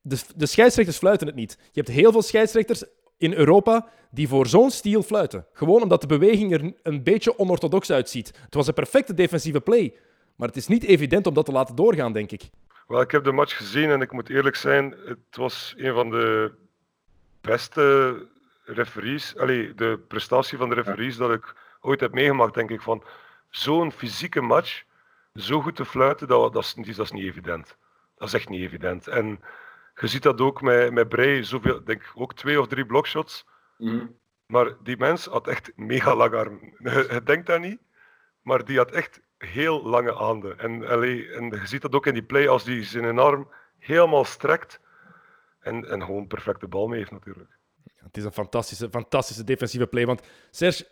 [0.00, 1.56] de, de scheidsrechters fluiten het niet.
[1.60, 2.84] Je hebt heel veel scheidsrechters
[3.16, 5.46] in Europa die voor zo'n stiel fluiten.
[5.52, 8.32] Gewoon omdat de beweging er een beetje onorthodox uitziet.
[8.44, 9.94] Het was een perfecte defensieve play,
[10.36, 12.50] maar het is niet evident om dat te laten doorgaan, denk ik.
[12.86, 16.10] Wel, ik heb de match gezien en ik moet eerlijk zijn, het was een van
[16.10, 16.52] de
[17.40, 18.16] beste
[18.64, 23.04] referees, allee, de prestatie van de referees dat ik ooit heb meegemaakt, denk ik van
[23.52, 24.84] zo'n fysieke match,
[25.34, 27.76] zo goed te fluiten, dat, dat, is, dat is niet evident.
[28.16, 29.08] Dat is echt niet evident.
[29.08, 29.40] En
[29.94, 33.46] je ziet dat ook met, met Bray, zoveel, denk ook twee of drie blockshots.
[33.78, 34.18] Mm.
[34.46, 36.74] Maar die mens had echt mega lange armen.
[37.12, 37.80] Je denkt dat niet,
[38.42, 40.58] maar die had echt heel lange handen.
[40.58, 43.48] En, allee, en je ziet dat ook in die play als die zijn arm
[43.78, 44.80] helemaal strekt
[45.60, 47.58] en, en gewoon perfecte bal mee heeft natuurlijk.
[47.96, 50.06] Het is een fantastische, fantastische defensieve play.
[50.06, 50.86] Want Serge,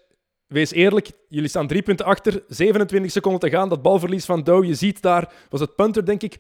[0.51, 3.69] wees eerlijk, jullie staan drie punten achter, 27 seconden te gaan.
[3.69, 6.39] Dat balverlies van Dow, je ziet daar, was het punter denk ik,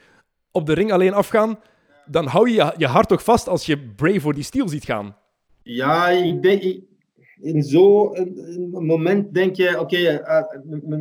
[0.50, 1.58] op de ring alleen afgaan.
[2.06, 5.16] Dan hou je je hart toch vast als je Bray voor die steal ziet gaan.
[5.62, 6.62] Ja, ik denk,
[7.40, 10.42] in zo'n moment denk je, oké, okay, uh,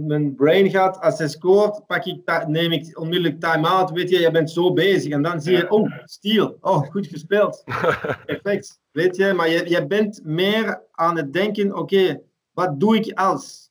[0.08, 3.92] mijn brain gaat, als hij scoort, pak ik, neem ik onmiddellijk time-out.
[3.92, 5.12] Weet je, je bent zo bezig.
[5.12, 6.58] En dan zie je, oh, steal.
[6.62, 7.64] Oh, goed gespeeld.
[8.26, 8.80] Perfect.
[8.92, 12.22] Weet je, maar je, je bent meer aan het denken, oké, okay,
[12.60, 13.70] wat doe ik als?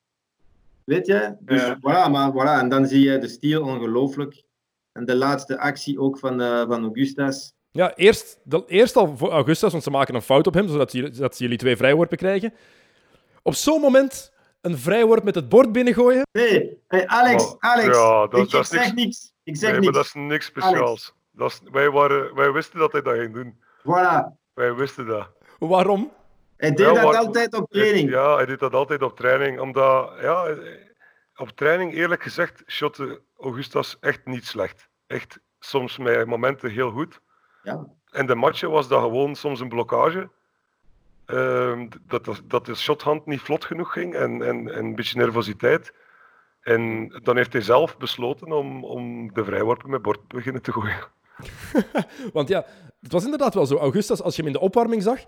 [0.84, 1.36] Weet je?
[1.41, 1.76] Dus ja.
[1.76, 2.61] voilà, maar voilà.
[2.62, 4.43] En dan zie je de steal, ongelooflijk.
[4.93, 7.53] En de laatste actie ook van, uh, van Augustus.
[7.70, 10.93] Ja, eerst, de, eerst al voor Augustus, want ze maken een fout op hem, zodat
[10.93, 12.55] jullie, dat ze jullie twee vrijworpen krijgen.
[13.43, 16.22] Op zo'n moment een vrijworp met het bord binnengooien.
[16.32, 17.97] Nee, hey, Alex, Oh, Alex.
[17.97, 19.32] ja, dat- ik, dat ik is zeg niks- niks.
[19.43, 19.95] Ik zeg Nee, maar niks.
[19.97, 21.14] dat is niks speciaals.
[21.32, 23.55] Dat is, wij, waren, wij wisten dat hij dat ging doen.
[23.78, 24.24] Voilà.
[24.55, 25.28] Wij wisten dat.
[25.59, 26.11] Waarom?
[26.59, 28.11] Hij deed Ja, dat altijd op training.
[28.11, 29.61] Ja, hij deed dat altijd op training.
[29.61, 30.57] Omdat, ja,
[31.37, 34.89] op training eerlijk gezegd, shotte Augustus echt niet slecht.
[35.07, 37.21] Echt soms met momenten heel goed.
[37.63, 37.87] Ja.
[38.11, 40.31] En de matchen was dat gewoon soms een blokkage.
[41.27, 45.19] Ehm, dat, dat, dat de shothand niet vlot genoeg ging en, en, en een beetje
[45.19, 45.93] nervositeit.
[46.61, 51.07] En dan heeft hij zelf besloten om, om de vrijworpen met bord beginnen te gooien.
[52.33, 52.65] Want ja,
[53.01, 53.77] het was inderdaad wel zo.
[53.77, 55.25] Augustus, als je hem in de opwarming zag,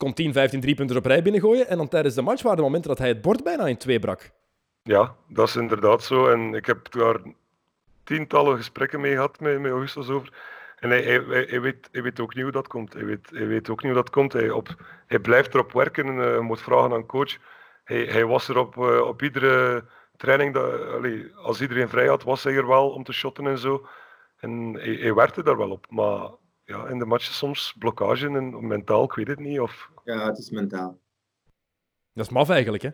[0.00, 1.68] kon 10, 15 driepunters op rij binnengooien.
[1.68, 3.98] En dan tijdens de match waren de momenten dat hij het bord bijna in twee
[3.98, 4.30] brak.
[4.82, 6.28] Ja, dat is inderdaad zo.
[6.28, 7.16] En ik heb daar
[8.04, 10.32] tientallen gesprekken mee gehad met, met Augustus over.
[10.78, 12.92] En hij, hij, weet, hij weet ook niet hoe dat komt.
[12.92, 14.32] Hij weet, hij weet ook niet hoe dat komt.
[14.32, 14.68] Hij, op,
[15.06, 16.06] hij blijft erop werken.
[16.06, 17.36] En, je moet vragen aan coach.
[17.84, 19.84] Hij, hij was er op, eh, op iedere
[20.16, 20.54] training.
[20.54, 20.80] Dat,
[21.36, 23.86] als iedereen vrij had, was hij er wel om te shotten en zo.
[24.36, 25.86] En hij, hij werkte daar wel op.
[25.88, 26.28] Maar
[26.70, 29.60] ja, in de matches soms blokkage en mentaal, ik weet het niet.
[29.60, 30.98] Of, Ja, het is mentaal.
[32.14, 32.88] Dat is maf eigenlijk, hè?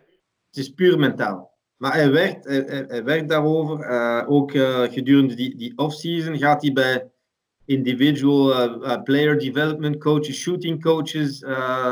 [0.47, 1.55] Het is puur mentaal.
[1.77, 3.79] Maar hij werkt, hij, hij, hij werkt daarover.
[3.79, 7.09] Eh, ook eh, gedurende die, die off-season gaat hij bij
[7.65, 8.53] individual
[8.83, 11.41] eh, player development coaches, shooting coaches.
[11.41, 11.91] eh.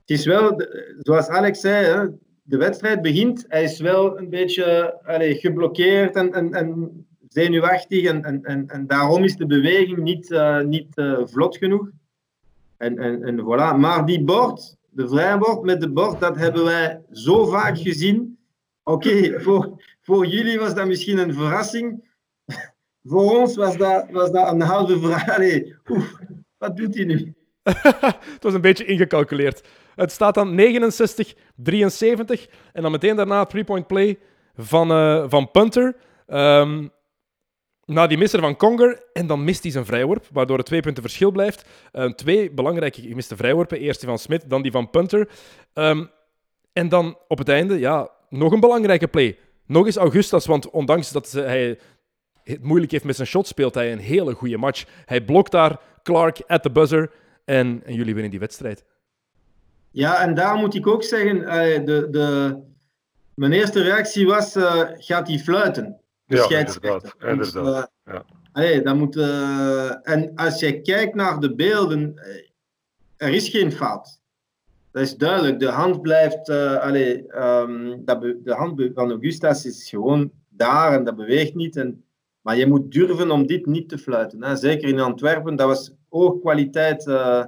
[0.00, 0.66] het is wel,
[0.98, 2.06] zoals Alex zei, hè,
[2.42, 3.44] de wedstrijd begint.
[3.48, 7.05] Hij is wel een beetje allee, geblokkeerd en, en, en
[7.36, 8.04] zenuwachtig.
[8.04, 11.88] En, en, en, en daarom is de beweging niet, eh, niet eh, vlot genoeg.
[12.76, 13.78] En, en, en voilà.
[13.78, 18.38] Maar die bord, de vrijbord met de bord, dat hebben wij zo vaak gezien.
[18.82, 19.14] Oké,
[19.44, 22.04] voor, voor jullie was dat misschien een verrassing.
[23.08, 25.38] Voor ons was dat, was dat een halve vraag.
[26.58, 27.34] Wat doet hij nu?
[28.36, 29.68] het was een beetje ingecalculeerd.
[29.94, 32.48] Het staat dan 69, 73.
[32.72, 34.18] En dan meteen daarna three-point play
[34.56, 35.96] van, eh, van Punter.
[36.26, 36.86] Ehm,
[37.86, 39.02] na die misser van Conger.
[39.12, 41.64] En dan mist hij zijn vrijworp, waardoor het twee punten verschil blijft.
[41.92, 43.78] Eh, twee belangrijke gemiste vrijworpen.
[43.78, 45.28] Eerst die van Smith, dan die van Punter.
[45.72, 46.04] Ehm,
[46.72, 49.38] en dan op het einde, ja, nog een belangrijke play.
[49.66, 51.78] Nog eens Augustus, want ondanks dat hij
[52.42, 54.84] het moeilijk heeft met zijn shot, speelt hij een hele goede match.
[55.04, 57.10] Hij blokt daar Clark at the buzzer.
[57.44, 58.84] En, en jullie winnen die wedstrijd.
[59.90, 62.56] Ja, en daar moet ik ook zeggen, eh, de, de,
[63.34, 66.00] mijn eerste reactie was, eh, gaat hij fluiten?
[66.26, 67.14] De Ja, scheidsrechter.
[67.30, 68.24] inderdaad, eh, ja.
[68.52, 73.72] allee, dat moet, eh, en als je kijkt naar de beelden, eh, er is geen
[73.72, 74.20] fout.
[74.90, 75.58] Dat is duidelijk.
[75.58, 81.04] De hand blijft, eh, allee, ehm, dat de hand van Augustus is gewoon daar en
[81.04, 81.76] dat beweegt niet.
[81.76, 82.04] En,
[82.40, 84.42] maar je moet durven om dit niet te fluiten.
[84.42, 84.56] Hè.
[84.56, 87.44] Zeker in Antwerpen, dat was oogkwaliteit eh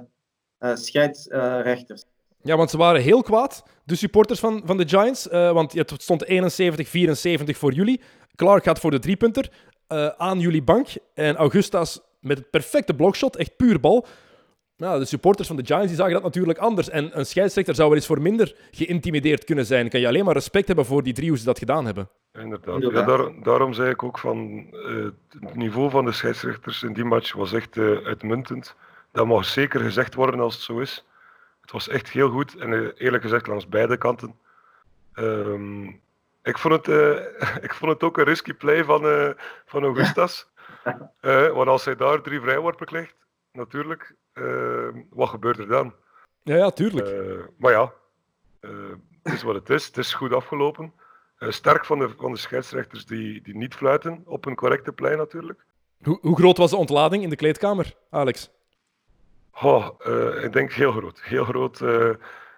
[0.57, 2.03] eh, scheidsrechters.
[2.41, 5.27] Ja, want ze waren heel kwaad, de supporters van, van de Giants.
[5.29, 8.01] eh, want het stond 71-74 voor jullie.
[8.39, 9.49] Clark gaat voor de driepunter
[9.87, 10.87] eh aan jullie bank.
[11.13, 14.05] En Augustas met het perfecte blokshot, echt puur bal.
[14.77, 16.89] Nou, de supporters van de Giants die zagen dat natuurlijk anders.
[16.89, 19.89] En een scheidsrechter zou wel eens voor minder geïntimideerd kunnen zijn.
[19.89, 22.09] Kan je alleen maar respect hebben voor die drie hoe ze dat gedaan hebben.
[22.33, 22.75] Inderdaad.
[22.75, 23.07] Inderdaad.
[23.07, 25.05] Ja, daar- daarom zei ik ook van eh,
[25.39, 28.75] het niveau van de scheidsrechters in die match was echt eh, uitmuntend.
[29.11, 31.05] Dat mag zeker gezegd worden als het zo is.
[31.61, 34.35] Het was echt heel goed en eerlijk gezegd langs beide kanten.
[35.13, 35.87] Ehm,
[36.43, 39.29] ik, vond het, eh, ik vond het ook een risky play van, eh,
[39.65, 40.47] van Augustas.
[41.19, 43.15] Eh, want als hij daar drie vrijworpen krijgt,
[43.51, 45.93] natuurlijk, eh, wat gebeurt er dan?
[46.43, 47.07] Ja, ja, tuurlijk.
[47.07, 47.93] Eh, maar ja,
[49.23, 49.85] het is wat het is.
[49.85, 50.93] Het is goed afgelopen.
[51.37, 55.15] Eh, sterk van de, van de scheidsrechters die, die niet fluiten, op een correcte plei
[55.15, 55.65] natuurlijk.
[56.03, 58.51] Hoe, hoe groot was de ontlading in de kleedkamer, Alex?
[59.61, 59.87] Oh,
[60.43, 61.21] ik denk heel groot.
[61.21, 61.81] Heel groot.
[61.81, 62.09] eh.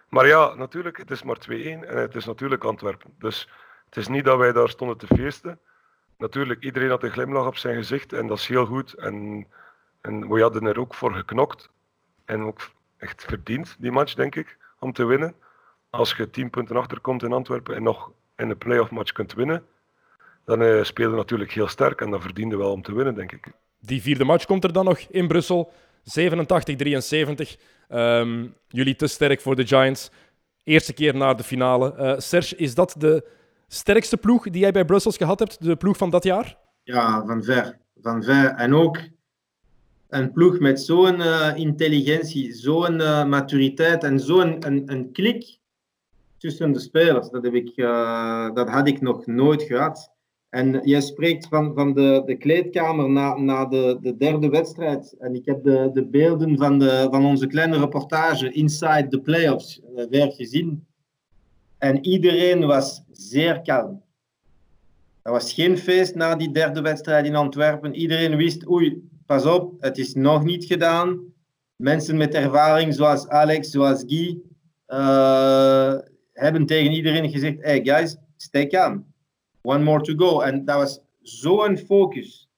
[0.10, 3.14] maar ja, natuurlijk, het is maar 2-1 en het is natuurlijk Antwerpen.
[3.20, 3.50] Dus
[3.92, 5.60] het is niet dat wij daar stonden te feesten.
[6.18, 8.94] Natuurlijk, iedereen had een glimlach op zijn gezicht en dat is heel goed.
[8.94, 9.48] En,
[10.02, 11.70] en we hadden er ook voor geknokt.
[12.26, 15.34] En ook echt verdiend, die match, denk ik, om te winnen.
[15.89, 19.66] Als je 10 punten achterkomt in Antwerpen en nog in een playoff match kunt winnen,
[20.46, 23.32] dan eh speel je natuurlijk heel sterk en dan verdiende wel om te winnen, denk
[23.32, 23.48] ik.
[23.80, 25.74] Die vierde match komt er dan nog in Brussel.
[26.04, 27.58] 87-73.
[27.88, 30.12] Ehm, jullie te sterk voor de Giants.
[30.64, 31.94] Eerste keer naar de finale.
[31.94, 33.39] Eh, Serge, is dat de
[33.74, 35.64] sterkste ploeg die jij bij Brussels gehad hebt?
[35.64, 36.58] De ploeg van dat jaar?
[36.84, 37.80] Ja, van ver.
[38.02, 38.46] Van ver.
[38.46, 38.98] En ook
[40.12, 44.56] een ploeg met zo'n eh, intelligentie, zo'n eh, maturiteit en zo'n
[44.86, 45.60] een, klik
[46.38, 47.30] tussen de spelers.
[47.30, 50.12] Dat, heb ik, eh, dat had ik nog nooit gehad.
[50.50, 55.16] En jij spreekt van, van de, de kleedkamer na, na de, de derde wedstrijd.
[55.20, 59.82] En ik heb de, de beelden van, de, van onze kleine reportage Inside the Playoffs
[60.10, 60.86] weer gezien.
[61.82, 64.04] En iedereen was zeer kalm.
[65.22, 67.96] Er was geen feest na die derde wedstrijd in Antwerpen.
[67.96, 71.20] Iedereen wist, oei, pas op, het is nog niet gedaan.
[71.76, 74.42] Mensen met ervaring zoals Alex, zoals Guy,
[74.88, 75.98] uh,
[76.34, 79.06] hebben tegen iedereen gezegd, hey guys, stay calm.
[79.62, 80.42] One more to go.
[80.42, 82.50] En dat was zo'n focus.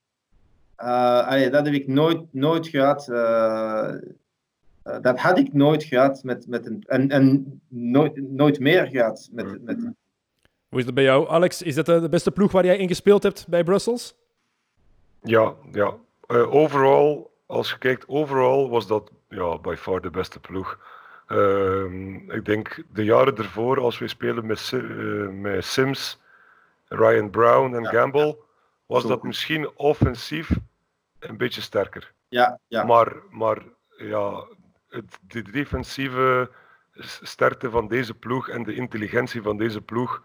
[0.76, 3.08] Allee, dat heb ik nooit, nooit gehad.
[3.08, 3.94] Uh,
[4.86, 9.30] uh, dat had ik nooit gehad met, met een, en, en nooit, nooit meer gehad
[9.32, 9.78] met, met
[10.70, 11.62] Hoe is het bij jou, Alex?
[11.62, 14.16] Is dat de beste ploeg waar jij in gespeeld hebt bij Brussels?
[15.22, 15.94] Ja, ja.
[16.28, 20.80] Uh, overal, als je kijkt, overal was dat ja, by far de beste ploeg.
[21.28, 21.84] Uh,
[22.28, 26.22] ik denk de jaren ervoor, als we spelen met, uh, met Sims,
[26.88, 28.36] Ryan Brown en ja, Gamble, ja.
[28.86, 29.08] was Zo.
[29.08, 30.50] dat misschien offensief
[31.20, 32.14] een beetje sterker.
[32.28, 32.84] Ja, ja.
[32.84, 33.64] Maar, maar
[33.98, 34.46] ja,
[35.28, 36.50] de defensieve
[37.22, 40.24] sterkte van deze ploeg en de intelligentie van deze ploeg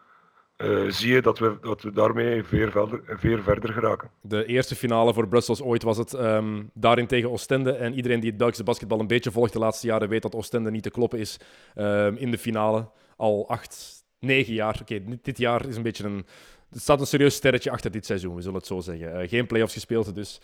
[0.57, 4.11] uh, zie je dat we, dat we daarmee veel verder, verder geraken.
[4.21, 7.73] De eerste finale voor Brussels ooit was het um, daarin tegen Oostende.
[7.73, 10.71] En iedereen die het Belgische basketbal een beetje volgt de laatste jaren weet dat Oostende
[10.71, 11.37] niet te kloppen is
[11.77, 12.91] um, in de finale.
[13.17, 14.79] Al acht, negen jaar.
[14.81, 16.27] Oké, dit jaar is een beetje een...
[16.73, 19.23] Er staat een serieus sterretje achter dit seizoen, we zullen het zo zeggen.
[19.23, 20.41] Uh, geen play-offs gespeeld, dus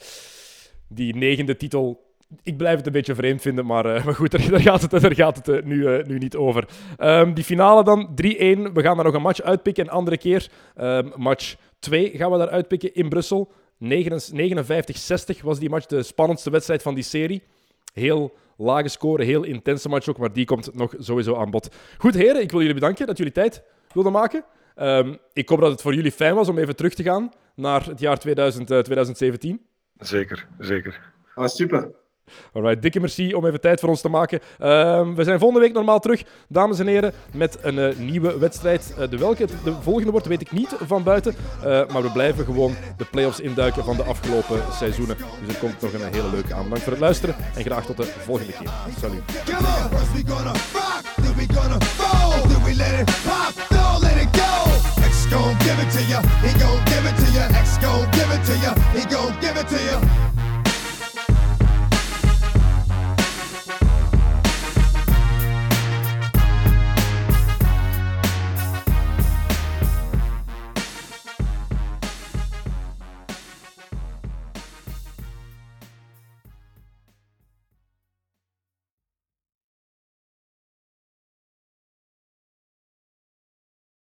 [0.89, 4.51] die negende titel ik blijf het een beetje vreemd vinden, maar, uh, maar goed, daar,
[4.51, 6.69] daar, gaat het, daar gaat het uh, nu, uh, nu niet over.
[6.99, 8.13] Um, die finale dan, 3-1.
[8.15, 10.51] We gaan daar nog een match uitpikken, een andere keer.
[10.81, 13.53] Um, match 2 gaan we daar uitpikken in Brussel.
[13.85, 13.87] 59-60
[15.43, 17.43] was die match de spannendste wedstrijd van die serie.
[17.93, 21.75] Heel lage score, heel intense match ook, maar die komt nog sowieso aan bod.
[21.99, 23.63] Goed, heren, ik wil jullie bedanken dat jullie tijd
[23.93, 24.45] wilden maken.
[24.77, 27.87] Um, ik hoop dat het voor jullie fijn was om even terug te gaan naar
[27.87, 29.61] het jaar 2000, 2017.
[29.99, 31.13] Zeker, zeker.
[31.35, 31.91] Ah, super.
[32.53, 34.41] Alright, dikke merci om even tijd voor ons te maken.
[34.61, 38.95] Uh, we zijn volgende week normaal terug, dames en heren, met een uh, nieuwe wedstrijd.
[38.99, 41.35] Uh, de welke de volgende wordt, weet ik niet van buiten.
[41.57, 45.17] Uh, maar we blijven gewoon de playoffs induiken van de afgelopen seizoenen.
[45.17, 46.63] Dus er komt nog een hele leuke aan.
[46.63, 48.71] Bedankt voor het luisteren en graag tot de volgende keer.
[49.01, 49.23] Salut.